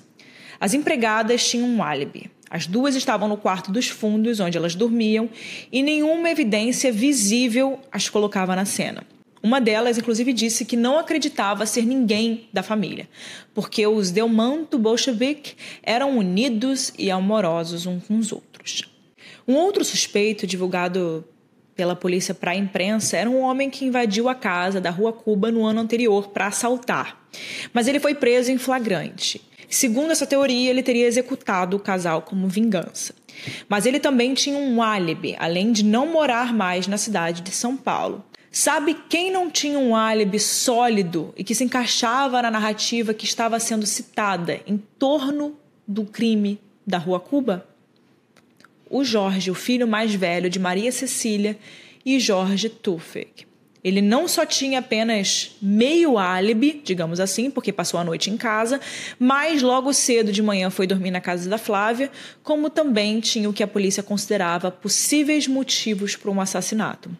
[0.59, 2.34] As empregadas tinham um álibi.
[2.49, 5.29] As duas estavam no quarto dos fundos, onde elas dormiam,
[5.71, 9.03] e nenhuma evidência visível as colocava na cena.
[9.41, 13.07] Uma delas, inclusive, disse que não acreditava ser ninguém da família,
[13.53, 15.53] porque os Delmanto Bolshevik
[15.83, 18.83] eram unidos e amorosos uns com os outros.
[19.47, 21.23] Um outro suspeito, divulgado
[21.75, 25.51] pela polícia para a imprensa, era um homem que invadiu a casa da Rua Cuba
[25.51, 27.27] no ano anterior para assaltar.
[27.71, 29.41] Mas ele foi preso em flagrante.
[29.69, 33.13] Segundo essa teoria, ele teria executado o casal como vingança.
[33.67, 37.75] Mas ele também tinha um álibi, além de não morar mais na cidade de São
[37.75, 38.23] Paulo.
[38.51, 43.59] Sabe quem não tinha um álibi sólido e que se encaixava na narrativa que estava
[43.59, 47.67] sendo citada em torno do crime da Rua Cuba?
[48.89, 51.57] O Jorge, o filho mais velho de Maria Cecília
[52.05, 53.45] e Jorge Tufek.
[53.85, 58.81] Ele não só tinha apenas meio álibi, digamos assim, porque passou a noite em casa,
[59.19, 62.09] mas logo cedo de manhã foi dormir na casa da Flávia,
[62.41, 67.15] como também tinha o que a polícia considerava possíveis motivos para um assassinato.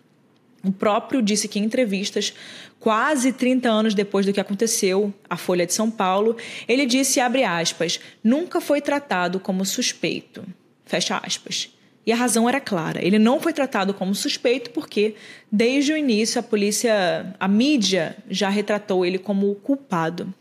[0.64, 2.34] O próprio disse que em entrevistas,
[2.80, 6.36] quase 30 anos depois do que aconteceu, a Folha de São Paulo,
[6.68, 10.44] ele disse, abre aspas, nunca foi tratado como suspeito,
[10.84, 11.75] fecha aspas.
[12.06, 13.04] E a razão era clara.
[13.04, 15.16] Ele não foi tratado como suspeito porque,
[15.52, 20.32] desde o início, a polícia, a mídia já retratou ele como culpado.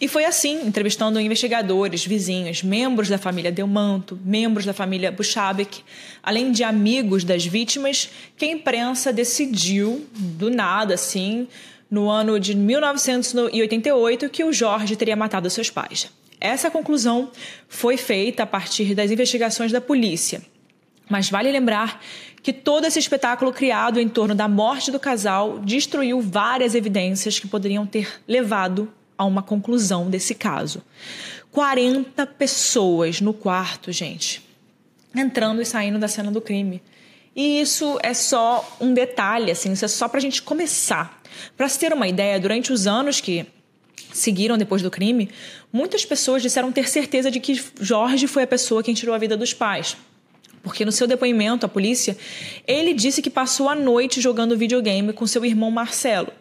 [0.00, 5.80] E foi assim, entrevistando investigadores, vizinhos, membros da família Delmanto, membros da família Buchabek,
[6.22, 11.48] além de amigos das vítimas, que a imprensa decidiu, do nada assim,
[11.90, 16.08] no ano de 1988, que o Jorge teria matado seus pais.
[16.40, 17.32] Essa conclusão
[17.68, 20.40] foi feita a partir das investigações da polícia.
[21.08, 22.00] Mas vale lembrar
[22.42, 27.48] que todo esse espetáculo criado em torno da morte do casal destruiu várias evidências que
[27.48, 30.82] poderiam ter levado a uma conclusão desse caso.
[31.50, 34.42] 40 pessoas no quarto, gente,
[35.14, 36.80] entrando e saindo da cena do crime.
[37.34, 41.20] E isso é só um detalhe, assim, isso é só para a gente começar.
[41.56, 43.46] Para se ter uma ideia, durante os anos que
[44.12, 45.30] seguiram depois do crime,
[45.72, 49.36] muitas pessoas disseram ter certeza de que Jorge foi a pessoa quem tirou a vida
[49.36, 49.96] dos pais.
[50.62, 52.16] Porque no seu depoimento à polícia,
[52.66, 56.32] ele disse que passou a noite jogando videogame com seu irmão Marcelo.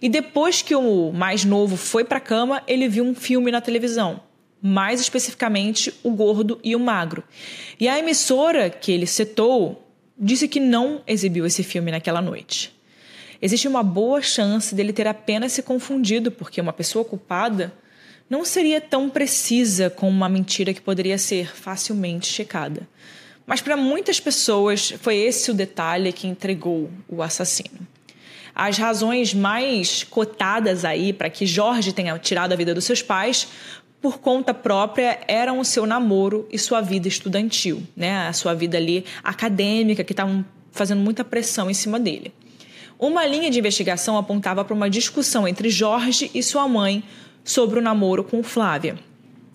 [0.00, 3.60] E depois que o mais novo foi para a cama, ele viu um filme na
[3.60, 4.20] televisão,
[4.60, 7.24] mais especificamente O Gordo e o Magro.
[7.80, 9.82] E a emissora que ele citou
[10.18, 12.72] disse que não exibiu esse filme naquela noite.
[13.40, 17.72] Existe uma boa chance dele ter apenas se confundido, porque uma pessoa culpada
[18.30, 22.88] não seria tão precisa com uma mentira que poderia ser facilmente checada.
[23.46, 27.86] Mas para muitas pessoas foi esse o detalhe que entregou o assassino.
[28.54, 33.48] As razões mais cotadas aí para que Jorge tenha tirado a vida dos seus pais
[34.00, 38.26] por conta própria eram o seu namoro e sua vida estudantil, né?
[38.26, 42.34] A sua vida ali acadêmica que estavam fazendo muita pressão em cima dele.
[42.98, 47.02] Uma linha de investigação apontava para uma discussão entre Jorge e sua mãe
[47.44, 48.96] sobre o namoro com Flávia.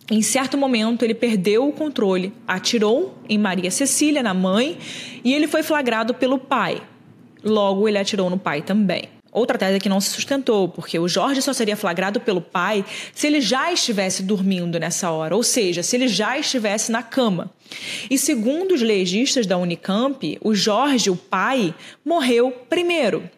[0.09, 4.77] Em certo momento, ele perdeu o controle, atirou em Maria Cecília, na mãe,
[5.21, 6.81] e ele foi flagrado pelo pai.
[7.43, 9.09] Logo, ele atirou no pai também.
[9.33, 13.27] Outra tese que não se sustentou, porque o Jorge só seria flagrado pelo pai se
[13.27, 17.51] ele já estivesse dormindo nessa hora, ou seja, se ele já estivesse na cama.
[18.09, 23.29] E segundo os legistas da Unicamp, o Jorge, o pai, morreu primeiro.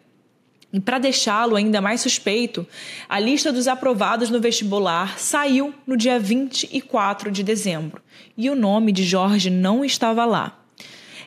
[0.72, 2.66] E para deixá-lo ainda mais suspeito,
[3.08, 8.00] a lista dos aprovados no vestibular saiu no dia 24 de dezembro
[8.36, 10.56] e o nome de Jorge não estava lá.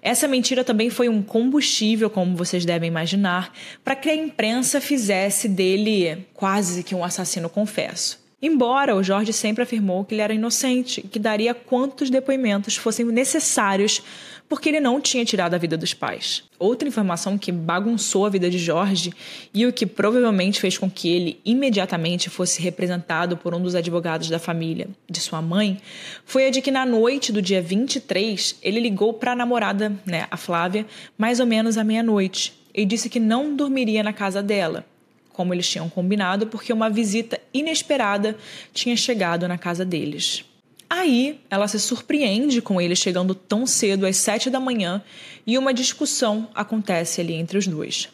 [0.01, 3.53] Essa mentira também foi um combustível, como vocês devem imaginar,
[3.83, 8.22] para que a imprensa fizesse dele quase que um assassino confesso.
[8.45, 13.05] Embora o Jorge sempre afirmou que ele era inocente e que daria quantos depoimentos fossem
[13.05, 14.03] necessários
[14.49, 16.43] porque ele não tinha tirado a vida dos pais.
[16.59, 19.13] Outra informação que bagunçou a vida de Jorge
[19.53, 24.29] e o que provavelmente fez com que ele imediatamente fosse representado por um dos advogados
[24.29, 25.79] da família de sua mãe
[26.25, 30.27] foi a de que na noite do dia 23 ele ligou para a namorada, né,
[30.29, 30.85] a Flávia,
[31.17, 34.85] mais ou menos à meia-noite e disse que não dormiria na casa dela
[35.33, 38.37] como eles tinham combinado, porque uma visita inesperada
[38.73, 40.45] tinha chegado na casa deles.
[40.89, 45.03] Aí ela se surpreende com ele chegando tão cedo às sete da manhã
[45.45, 48.09] e uma discussão acontece ali entre os dois.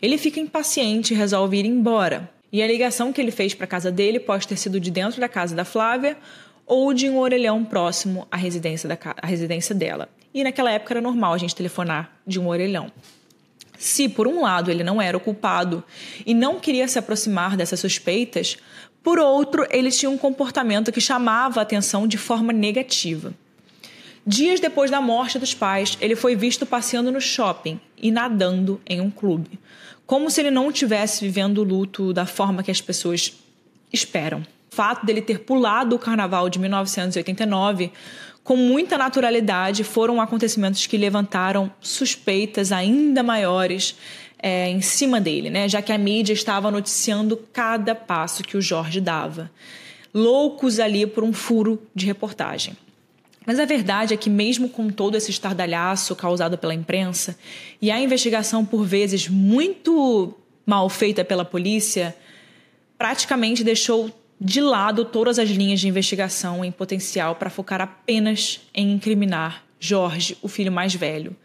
[0.00, 2.28] Ele fica impaciente e resolve ir embora.
[2.50, 5.20] E a ligação que ele fez para a casa dele pode ter sido de dentro
[5.20, 6.16] da casa da Flávia
[6.66, 10.08] ou de um orelhão próximo à residência, da, à residência dela.
[10.34, 12.90] E naquela época era normal a gente telefonar de um orelhão.
[13.82, 15.82] Se, por um lado, ele não era o culpado
[16.24, 18.56] e não queria se aproximar dessas suspeitas,
[19.02, 23.34] por outro, ele tinha um comportamento que chamava a atenção de forma negativa.
[24.24, 29.00] Dias depois da morte dos pais, ele foi visto passeando no shopping e nadando em
[29.00, 29.58] um clube,
[30.06, 33.36] como se ele não estivesse vivendo o luto da forma que as pessoas
[33.92, 34.46] esperam.
[34.70, 37.90] O fato dele ter pulado o carnaval de 1989
[38.44, 43.96] com muita naturalidade foram acontecimentos que levantaram suspeitas ainda maiores
[44.38, 45.68] é, em cima dele, né?
[45.68, 49.50] já que a mídia estava noticiando cada passo que o Jorge dava.
[50.12, 52.76] Loucos ali por um furo de reportagem.
[53.46, 57.36] Mas a verdade é que, mesmo com todo esse estardalhaço causado pela imprensa
[57.80, 62.14] e a investigação, por vezes, muito mal feita pela polícia,
[62.96, 64.10] praticamente deixou
[64.44, 70.36] de lado todas as linhas de investigação em potencial para focar apenas em incriminar Jorge,
[70.42, 71.36] o filho mais velho.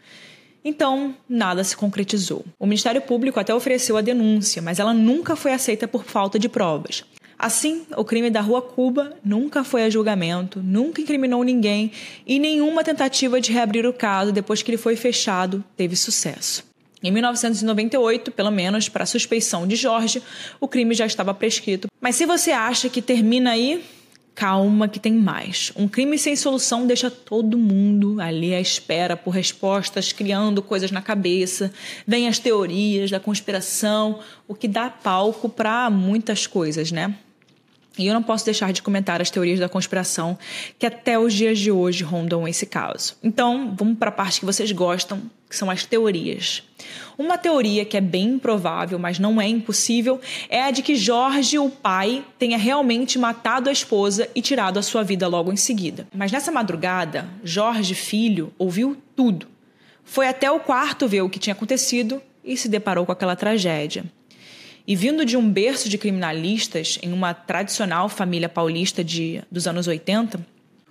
[0.64, 2.44] Então, nada se concretizou.
[2.58, 6.48] O Ministério Público até ofereceu a denúncia, mas ela nunca foi aceita por falta de
[6.48, 7.04] provas.
[7.38, 11.92] Assim, o crime da Rua Cuba nunca foi a julgamento, nunca incriminou ninguém
[12.26, 16.64] e nenhuma tentativa de reabrir o caso depois que ele foi fechado teve sucesso.
[17.00, 20.20] Em 1998, pelo menos para a suspeição de Jorge,
[20.60, 21.87] o crime já estava prescrito.
[22.00, 23.84] Mas se você acha que termina aí,
[24.38, 25.72] calma que tem mais.
[25.74, 31.02] Um crime sem solução deixa todo mundo ali à espera por respostas, criando coisas na
[31.02, 31.72] cabeça.
[32.06, 37.16] Vem as teorias da conspiração, o que dá palco para muitas coisas, né?
[37.98, 40.38] E eu não posso deixar de comentar as teorias da conspiração
[40.78, 43.16] que até os dias de hoje rondam esse caso.
[43.22, 46.62] Então, vamos para a parte que vocês gostam, que são as teorias.
[47.16, 51.58] Uma teoria que é bem improvável, mas não é impossível, é a de que Jorge,
[51.58, 56.06] o pai, tenha realmente matado a esposa e tirado a sua vida logo em seguida.
[56.14, 59.48] Mas nessa madrugada, Jorge, filho, ouviu tudo.
[60.04, 64.04] Foi até o quarto ver o que tinha acontecido e se deparou com aquela tragédia.
[64.88, 69.86] E vindo de um berço de criminalistas em uma tradicional família paulista de, dos anos
[69.86, 70.40] 80,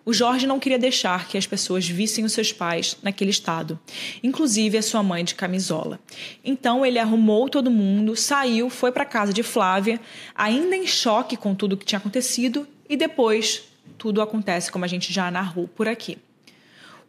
[0.06, 3.80] o Jorge não queria deixar que as pessoas vissem os seus pais naquele estado,
[4.22, 6.00] inclusive a sua mãe de camisola.
[6.46, 10.00] Então ele arrumou todo mundo, saiu, foi para casa de Flávia,
[10.36, 13.64] ainda em choque com tudo o que tinha acontecido, e depois
[13.98, 16.20] tudo acontece como a gente já narrou por aqui.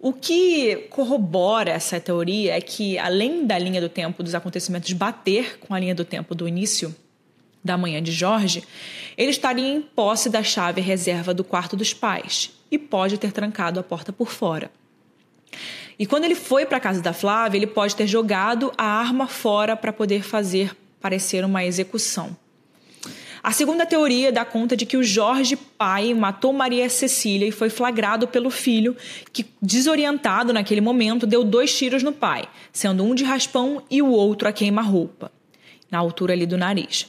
[0.00, 5.58] O que corrobora essa teoria é que, além da linha do tempo dos acontecimentos bater
[5.58, 6.94] com a linha do tempo do início
[7.64, 8.62] da manhã de Jorge,
[9.16, 13.80] ele estaria em posse da chave reserva do quarto dos pais e pode ter trancado
[13.80, 14.70] a porta por fora.
[15.98, 19.26] E quando ele foi para a casa da Flávia, ele pode ter jogado a arma
[19.26, 22.36] fora para poder fazer parecer uma execução.
[23.48, 27.70] A segunda teoria dá conta de que o Jorge pai matou Maria Cecília e foi
[27.70, 28.94] flagrado pelo filho,
[29.32, 34.10] que, desorientado naquele momento, deu dois tiros no pai, sendo um de raspão e o
[34.10, 35.32] outro a queima-roupa,
[35.90, 37.06] na altura ali do nariz.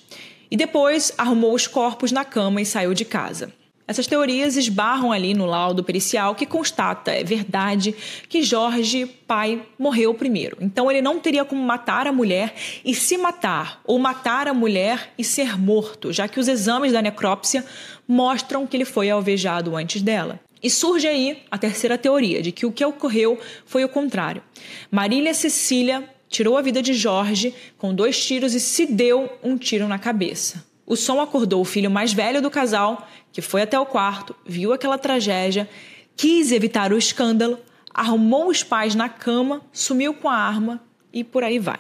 [0.50, 3.52] E depois arrumou os corpos na cama e saiu de casa.
[3.90, 7.96] Essas teorias esbarram ali no laudo pericial que constata, é verdade,
[8.30, 10.58] que Jorge, pai, morreu primeiro.
[10.62, 12.54] Então ele não teria como matar a mulher
[12.86, 17.02] e se matar, ou matar a mulher e ser morto, já que os exames da
[17.02, 17.66] necrópsia
[18.08, 20.40] mostram que ele foi alvejado antes dela.
[20.62, 24.44] E surge aí a terceira teoria, de que o que ocorreu foi o contrário.
[24.92, 29.88] Marília Cecília tirou a vida de Jorge com dois tiros e se deu um tiro
[29.88, 30.70] na cabeça.
[30.90, 34.74] O som acordou o filho mais velho do casal, que foi até o quarto, viu
[34.74, 35.70] aquela tragédia,
[36.16, 37.60] quis evitar o escândalo,
[37.94, 40.82] arrumou os pais na cama, sumiu com a arma
[41.14, 41.80] e por aí vai.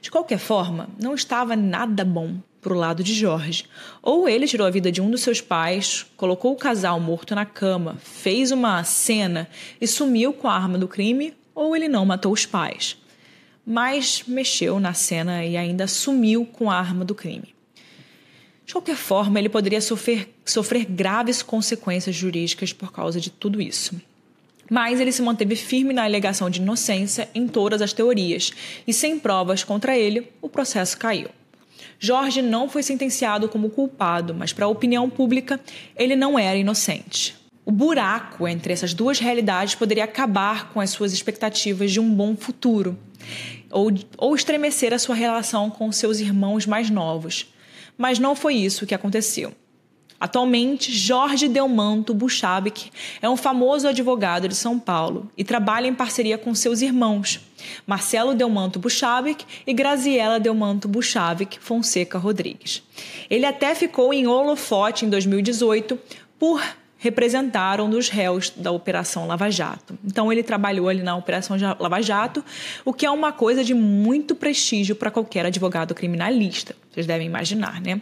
[0.00, 3.64] De qualquer forma, não estava nada bom para o lado de Jorge.
[4.02, 7.44] Ou ele tirou a vida de um dos seus pais, colocou o casal morto na
[7.44, 9.48] cama, fez uma cena
[9.80, 12.96] e sumiu com a arma do crime, ou ele não matou os pais.
[13.64, 17.55] Mas mexeu na cena e ainda sumiu com a arma do crime.
[18.76, 23.98] Qualquer forma, ele poderia sofrer, sofrer graves consequências jurídicas por causa de tudo isso.
[24.70, 28.52] Mas ele se manteve firme na alegação de inocência em todas as teorias,
[28.86, 31.30] e sem provas contra ele, o processo caiu.
[31.98, 35.58] Jorge não foi sentenciado como culpado, mas para a opinião pública,
[35.96, 37.34] ele não era inocente.
[37.64, 42.36] O buraco entre essas duas realidades poderia acabar com as suas expectativas de um bom
[42.36, 42.94] futuro,
[43.70, 47.55] ou, ou estremecer a sua relação com seus irmãos mais novos
[47.96, 49.52] mas não foi isso que aconteceu.
[50.18, 52.90] Atualmente, Jorge Delmanto Buchabic
[53.20, 57.40] é um famoso advogado de São Paulo e trabalha em parceria com seus irmãos,
[57.86, 62.82] Marcelo Delmanto Buchabic e Graziela Delmanto Buchabic Fonseca Rodrigues.
[63.28, 65.98] Ele até ficou em holofote em 2018
[66.38, 66.62] por
[66.98, 69.98] representar um dos réus da Operação Lava Jato.
[70.02, 72.42] Então ele trabalhou ali na Operação Lava Jato,
[72.86, 76.74] o que é uma coisa de muito prestígio para qualquer advogado criminalista.
[76.96, 78.00] Vocês devem imaginar, né?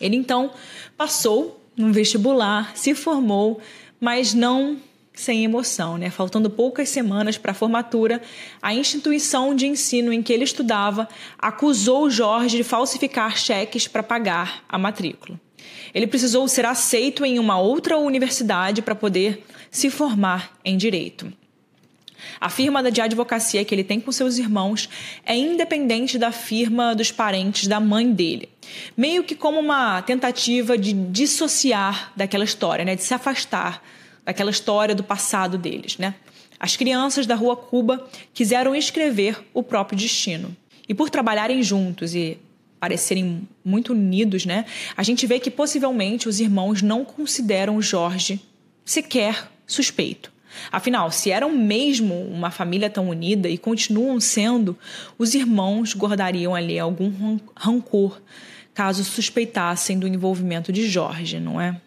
[0.00, 0.50] Ele então
[0.96, 3.60] passou no vestibular, se formou,
[4.00, 4.78] mas não
[5.12, 6.08] sem emoção, né?
[6.08, 8.22] Faltando poucas semanas para a formatura,
[8.62, 11.06] a instituição de ensino em que ele estudava
[11.38, 15.38] acusou Jorge de falsificar cheques para pagar a matrícula.
[15.92, 21.30] Ele precisou ser aceito em uma outra universidade para poder se formar em direito.
[22.40, 24.88] A firma de advocacia que ele tem com seus irmãos
[25.24, 28.48] é independente da firma dos parentes da mãe dele.
[28.96, 32.96] Meio que como uma tentativa de dissociar daquela história, né?
[32.96, 33.82] de se afastar
[34.24, 35.98] daquela história do passado deles.
[35.98, 36.14] Né?
[36.58, 40.56] As crianças da Rua Cuba quiseram escrever o próprio destino.
[40.88, 42.38] E por trabalharem juntos e
[42.84, 44.66] parecerem muito unidos, né?
[44.94, 48.38] A gente vê que possivelmente os irmãos não consideram Jorge
[48.84, 50.33] sequer suspeito.
[50.70, 54.76] Afinal, se eram mesmo uma família tão unida e continuam sendo,
[55.18, 58.20] os irmãos guardariam ali algum rancor
[58.72, 61.80] caso suspeitassem do envolvimento de Jorge, não é?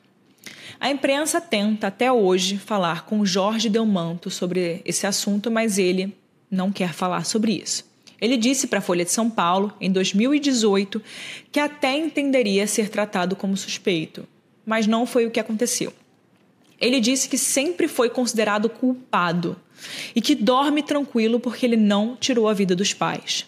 [0.79, 6.15] A imprensa tenta até hoje falar com Jorge Delmanto sobre esse assunto, mas ele
[6.49, 7.85] não quer falar sobre isso.
[8.21, 11.01] Ele disse para a Folha de São Paulo, em 2018,
[11.51, 14.27] que até entenderia ser tratado como suspeito,
[14.65, 15.93] mas não foi o que aconteceu.
[16.79, 19.55] Ele disse que sempre foi considerado culpado
[20.15, 23.45] e que dorme tranquilo porque ele não tirou a vida dos pais.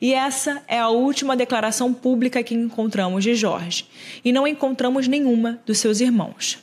[0.00, 3.86] E essa é a última declaração pública que encontramos de Jorge,
[4.24, 6.58] e não encontramos nenhuma dos seus irmãos.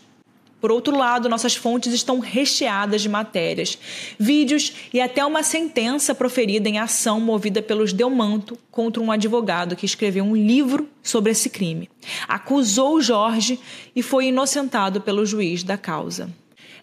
[0.60, 3.78] Por outro lado, nossas fontes estão recheadas de matérias,
[4.20, 9.86] vídeos e até uma sentença proferida em ação movida pelos Delmanto contra um advogado que
[9.86, 11.89] escreveu um livro sobre esse crime.
[12.28, 13.60] Acusou Jorge
[13.95, 16.30] e foi inocentado pelo juiz da causa.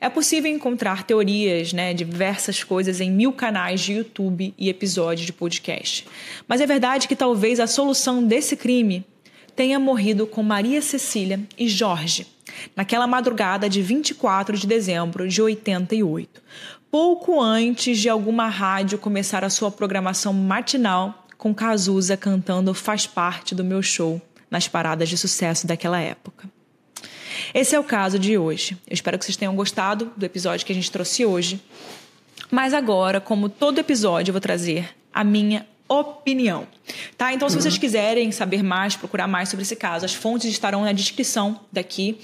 [0.00, 5.32] É possível encontrar teorias, né, diversas coisas em mil canais de YouTube e episódios de
[5.32, 6.06] podcast.
[6.46, 9.04] Mas é verdade que talvez a solução desse crime
[9.54, 12.26] tenha morrido com Maria Cecília e Jorge,
[12.74, 16.42] naquela madrugada de 24 de dezembro de 88,
[16.90, 23.54] pouco antes de alguma rádio começar a sua programação matinal com Cazuza cantando Faz Parte
[23.54, 26.48] do Meu Show nas paradas de sucesso daquela época.
[27.52, 28.76] Esse é o caso de hoje.
[28.86, 31.61] Eu espero que vocês tenham gostado do episódio que a gente trouxe hoje.
[32.50, 36.66] Mas agora, como todo episódio, eu vou trazer a minha opinião.
[37.16, 37.32] Tá?
[37.32, 40.93] Então, se vocês quiserem saber mais, procurar mais sobre esse caso, as fontes estarão na
[40.93, 42.18] descrição daqui.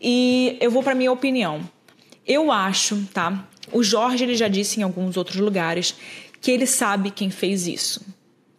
[0.00, 1.60] E eu vou para minha opinião.
[2.26, 3.46] Eu acho, tá?
[3.72, 5.94] O Jorge ele já disse em alguns outros lugares
[6.40, 8.04] que ele sabe quem fez isso.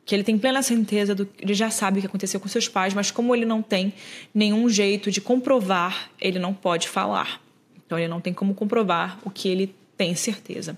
[0.06, 2.93] Que ele tem plena certeza do ele já sabe o que aconteceu com seus pais,
[2.93, 3.93] mas como ele não tem
[4.34, 7.41] nenhum jeito de comprovar, ele não pode falar.
[7.86, 10.78] Então ele não tem como comprovar o que ele tem certeza.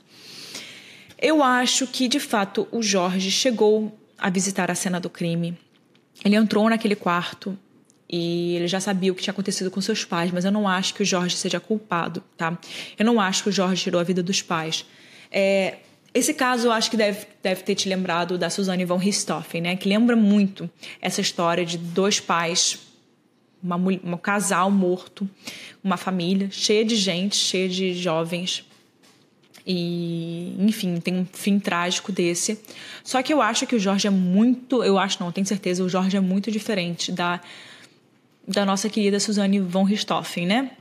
[1.18, 5.58] Eu acho que, de fato, o Jorge chegou a visitar a cena do crime.
[6.24, 7.58] Ele entrou naquele quarto
[8.10, 10.94] e ele já sabia o que tinha acontecido com seus pais, mas eu não acho
[10.94, 12.58] que o Jorge seja culpado, tá?
[12.98, 14.86] Eu não acho que o Jorge tirou a vida dos pais.
[15.32, 15.78] É,
[16.14, 19.76] esse caso eu acho que deve, deve ter te lembrado da Suzanne von Richthofen, né?
[19.76, 20.70] Que lembra muito
[21.02, 22.80] essa história de dois pais,
[23.62, 25.30] uma, um casal morto,
[25.84, 28.66] uma família cheia de gente, cheia de jovens
[29.66, 32.60] e, enfim, tem um fim trágico desse.
[33.04, 34.84] Só que eu acho que o Jorge é muito.
[34.84, 37.42] Eu acho, não, tenho certeza, o Jorge é muito diferente da,
[38.48, 40.72] da nossa querida Suzane von Richthofen, né?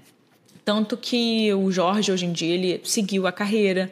[0.65, 3.91] Tanto que o Jorge, hoje em dia, ele seguiu a carreira,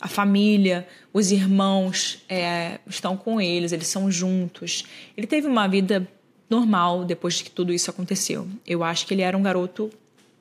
[0.00, 4.84] a família, os irmãos é, estão com eles, eles são juntos.
[5.16, 6.06] Ele teve uma vida
[6.48, 8.46] normal depois que tudo isso aconteceu.
[8.66, 9.90] Eu acho que ele era um garoto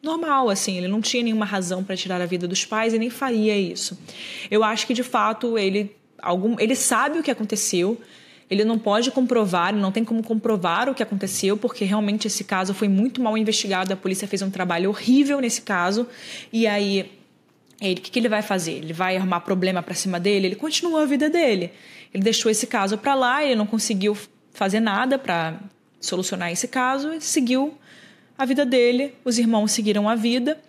[0.04, 3.10] normal, assim, ele não tinha nenhuma razão para tirar a vida dos pais e nem
[3.10, 3.98] faria isso.
[4.52, 8.00] Eu acho que de fato ele algum ele sabe o que aconteceu,
[8.50, 12.74] ele não pode comprovar, não tem como comprovar o que aconteceu, porque realmente esse caso
[12.74, 16.06] foi muito mal investigado, a polícia fez um trabalho horrível nesse caso,
[16.52, 17.10] e aí
[17.82, 18.74] ele, o que, que ele vai fazer?
[18.74, 20.48] Ele vai arrumar problema para cima dele?
[20.48, 21.72] Ele continua a vida dele.
[22.14, 24.16] Ele deixou esse caso para lá, ele não conseguiu
[24.54, 25.60] fazer nada para
[26.00, 27.78] solucionar esse caso, e seguiu
[28.44, 30.62] a vida dele, os irmãos seguiram a vida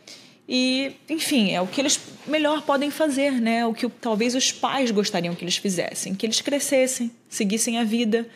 [0.48, 3.66] e, enfim, é o que eles melhor podem fazer, né?
[3.66, 8.28] O que talvez os pais gostariam que eles fizessem, que eles crescessem, seguissem a vida.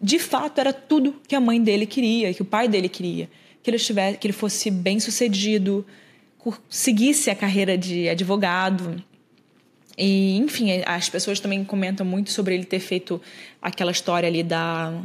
[0.00, 3.28] De fato, era tudo que a mãe dele queria, que o pai dele queria,
[3.62, 5.84] que ele tivesse, que ele fosse bem-sucedido,
[6.68, 9.02] seguisse a carreira de advogado.
[9.98, 13.20] E, enfim, as pessoas também comentam muito sobre ele ter feito
[13.60, 15.02] aquela história ali da,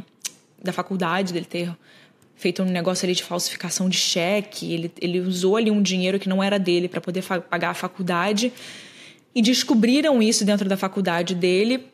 [0.62, 1.74] da faculdade, dele ter
[2.36, 6.28] feito um negócio ali de falsificação de cheque, ele, ele usou ali um dinheiro que
[6.28, 8.52] não era dele para poder pagar a faculdade
[9.34, 11.86] e descobriram isso dentro da faculdade dele.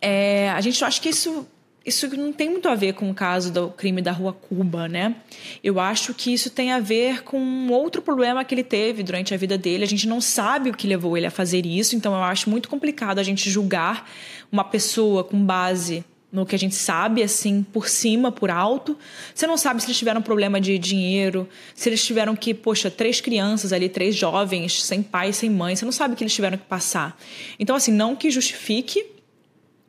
[0.00, 1.46] É, a gente acha que isso
[1.84, 5.16] isso não tem muito a ver com o caso do crime da Rua Cuba, né?
[5.64, 9.34] Eu acho que isso tem a ver com um outro problema que ele teve durante
[9.34, 9.82] a vida dele.
[9.82, 12.68] A gente não sabe o que levou ele a fazer isso, então eu acho muito
[12.68, 14.08] complicado a gente julgar
[14.50, 18.98] uma pessoa com base no que a gente sabe, assim, por cima, por alto.
[19.34, 23.20] Você não sabe se eles tiveram problema de dinheiro, se eles tiveram que, poxa, três
[23.20, 26.56] crianças ali, três jovens, sem pai, sem mãe, você não sabe o que eles tiveram
[26.56, 27.20] que passar.
[27.58, 29.04] Então, assim, não que justifique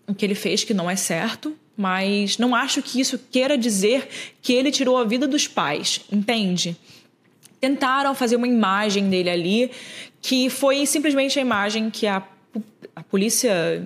[0.06, 4.10] o que ele fez, que não é certo, mas não acho que isso queira dizer
[4.42, 6.76] que ele tirou a vida dos pais, entende?
[7.62, 9.72] Tentaram fazer uma imagem dele ali
[10.22, 12.22] que foi simplesmente a imagem que a,
[12.94, 13.86] a polícia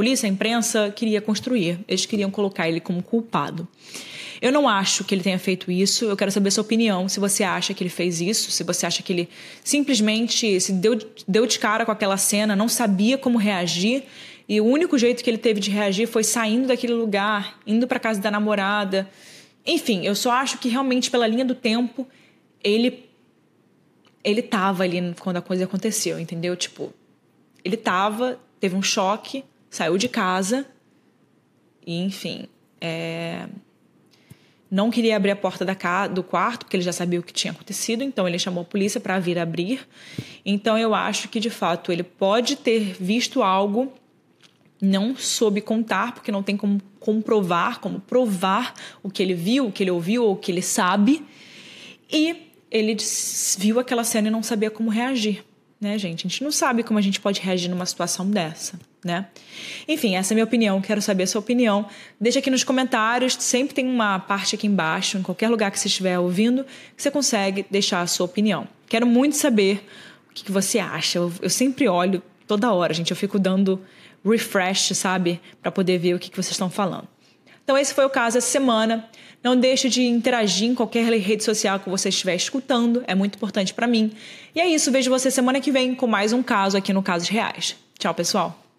[0.00, 1.78] polícia, a imprensa queria construir.
[1.86, 3.68] Eles queriam colocar ele como culpado.
[4.40, 6.06] Eu não acho que ele tenha feito isso.
[6.06, 7.06] Eu quero saber sua opinião.
[7.06, 9.28] Se você acha que ele fez isso, se você acha que ele
[9.62, 10.98] simplesmente se deu,
[11.28, 14.04] deu de cara com aquela cena, não sabia como reagir.
[14.48, 18.00] E o único jeito que ele teve de reagir foi saindo daquele lugar, indo para
[18.00, 19.06] casa da namorada.
[19.66, 22.08] Enfim, eu só acho que realmente pela linha do tempo
[22.64, 23.04] ele
[24.24, 26.56] ele tava ali quando a coisa aconteceu, entendeu?
[26.56, 26.90] Tipo,
[27.62, 30.66] ele tava, teve um choque, saiu de casa
[31.86, 32.46] e, enfim,
[32.80, 33.46] é...
[34.70, 36.06] não queria abrir a porta da ca...
[36.08, 39.00] do quarto, porque ele já sabia o que tinha acontecido, então ele chamou a polícia
[39.00, 39.86] para vir abrir.
[40.44, 43.92] Então eu acho que, de fato, ele pode ter visto algo
[44.80, 49.72] não soube contar, porque não tem como comprovar, como provar o que ele viu, o
[49.72, 51.24] que ele ouviu ou o que ele sabe.
[52.10, 52.96] E ele
[53.58, 55.44] viu aquela cena e não sabia como reagir,
[55.80, 56.26] né, gente?
[56.26, 59.26] A gente não sabe como a gente pode reagir numa situação dessa, né?
[59.88, 61.86] Enfim, essa é a minha opinião, quero saber a sua opinião.
[62.20, 65.88] Deixa aqui nos comentários, sempre tem uma parte aqui embaixo, em qualquer lugar que você
[65.88, 66.64] estiver ouvindo,
[66.96, 68.68] que você consegue deixar a sua opinião.
[68.88, 69.86] Quero muito saber
[70.30, 71.18] o que, você acha.
[71.18, 73.80] Eu, eu sempre olho toda hora, gente, eu fico dando
[74.24, 75.40] refresh, sabe?
[75.62, 77.08] Para poder ver o que, que vocês estão falando.
[77.64, 79.08] Então, esse foi o caso essa semana.
[79.42, 83.72] Não deixe de interagir em qualquer rede social que você estiver escutando, é muito importante
[83.72, 84.12] para mim.
[84.54, 87.28] E é isso, vejo você semana que vem com mais um caso aqui no Casos
[87.28, 87.74] Reais.
[87.98, 88.69] Tchau, pessoal!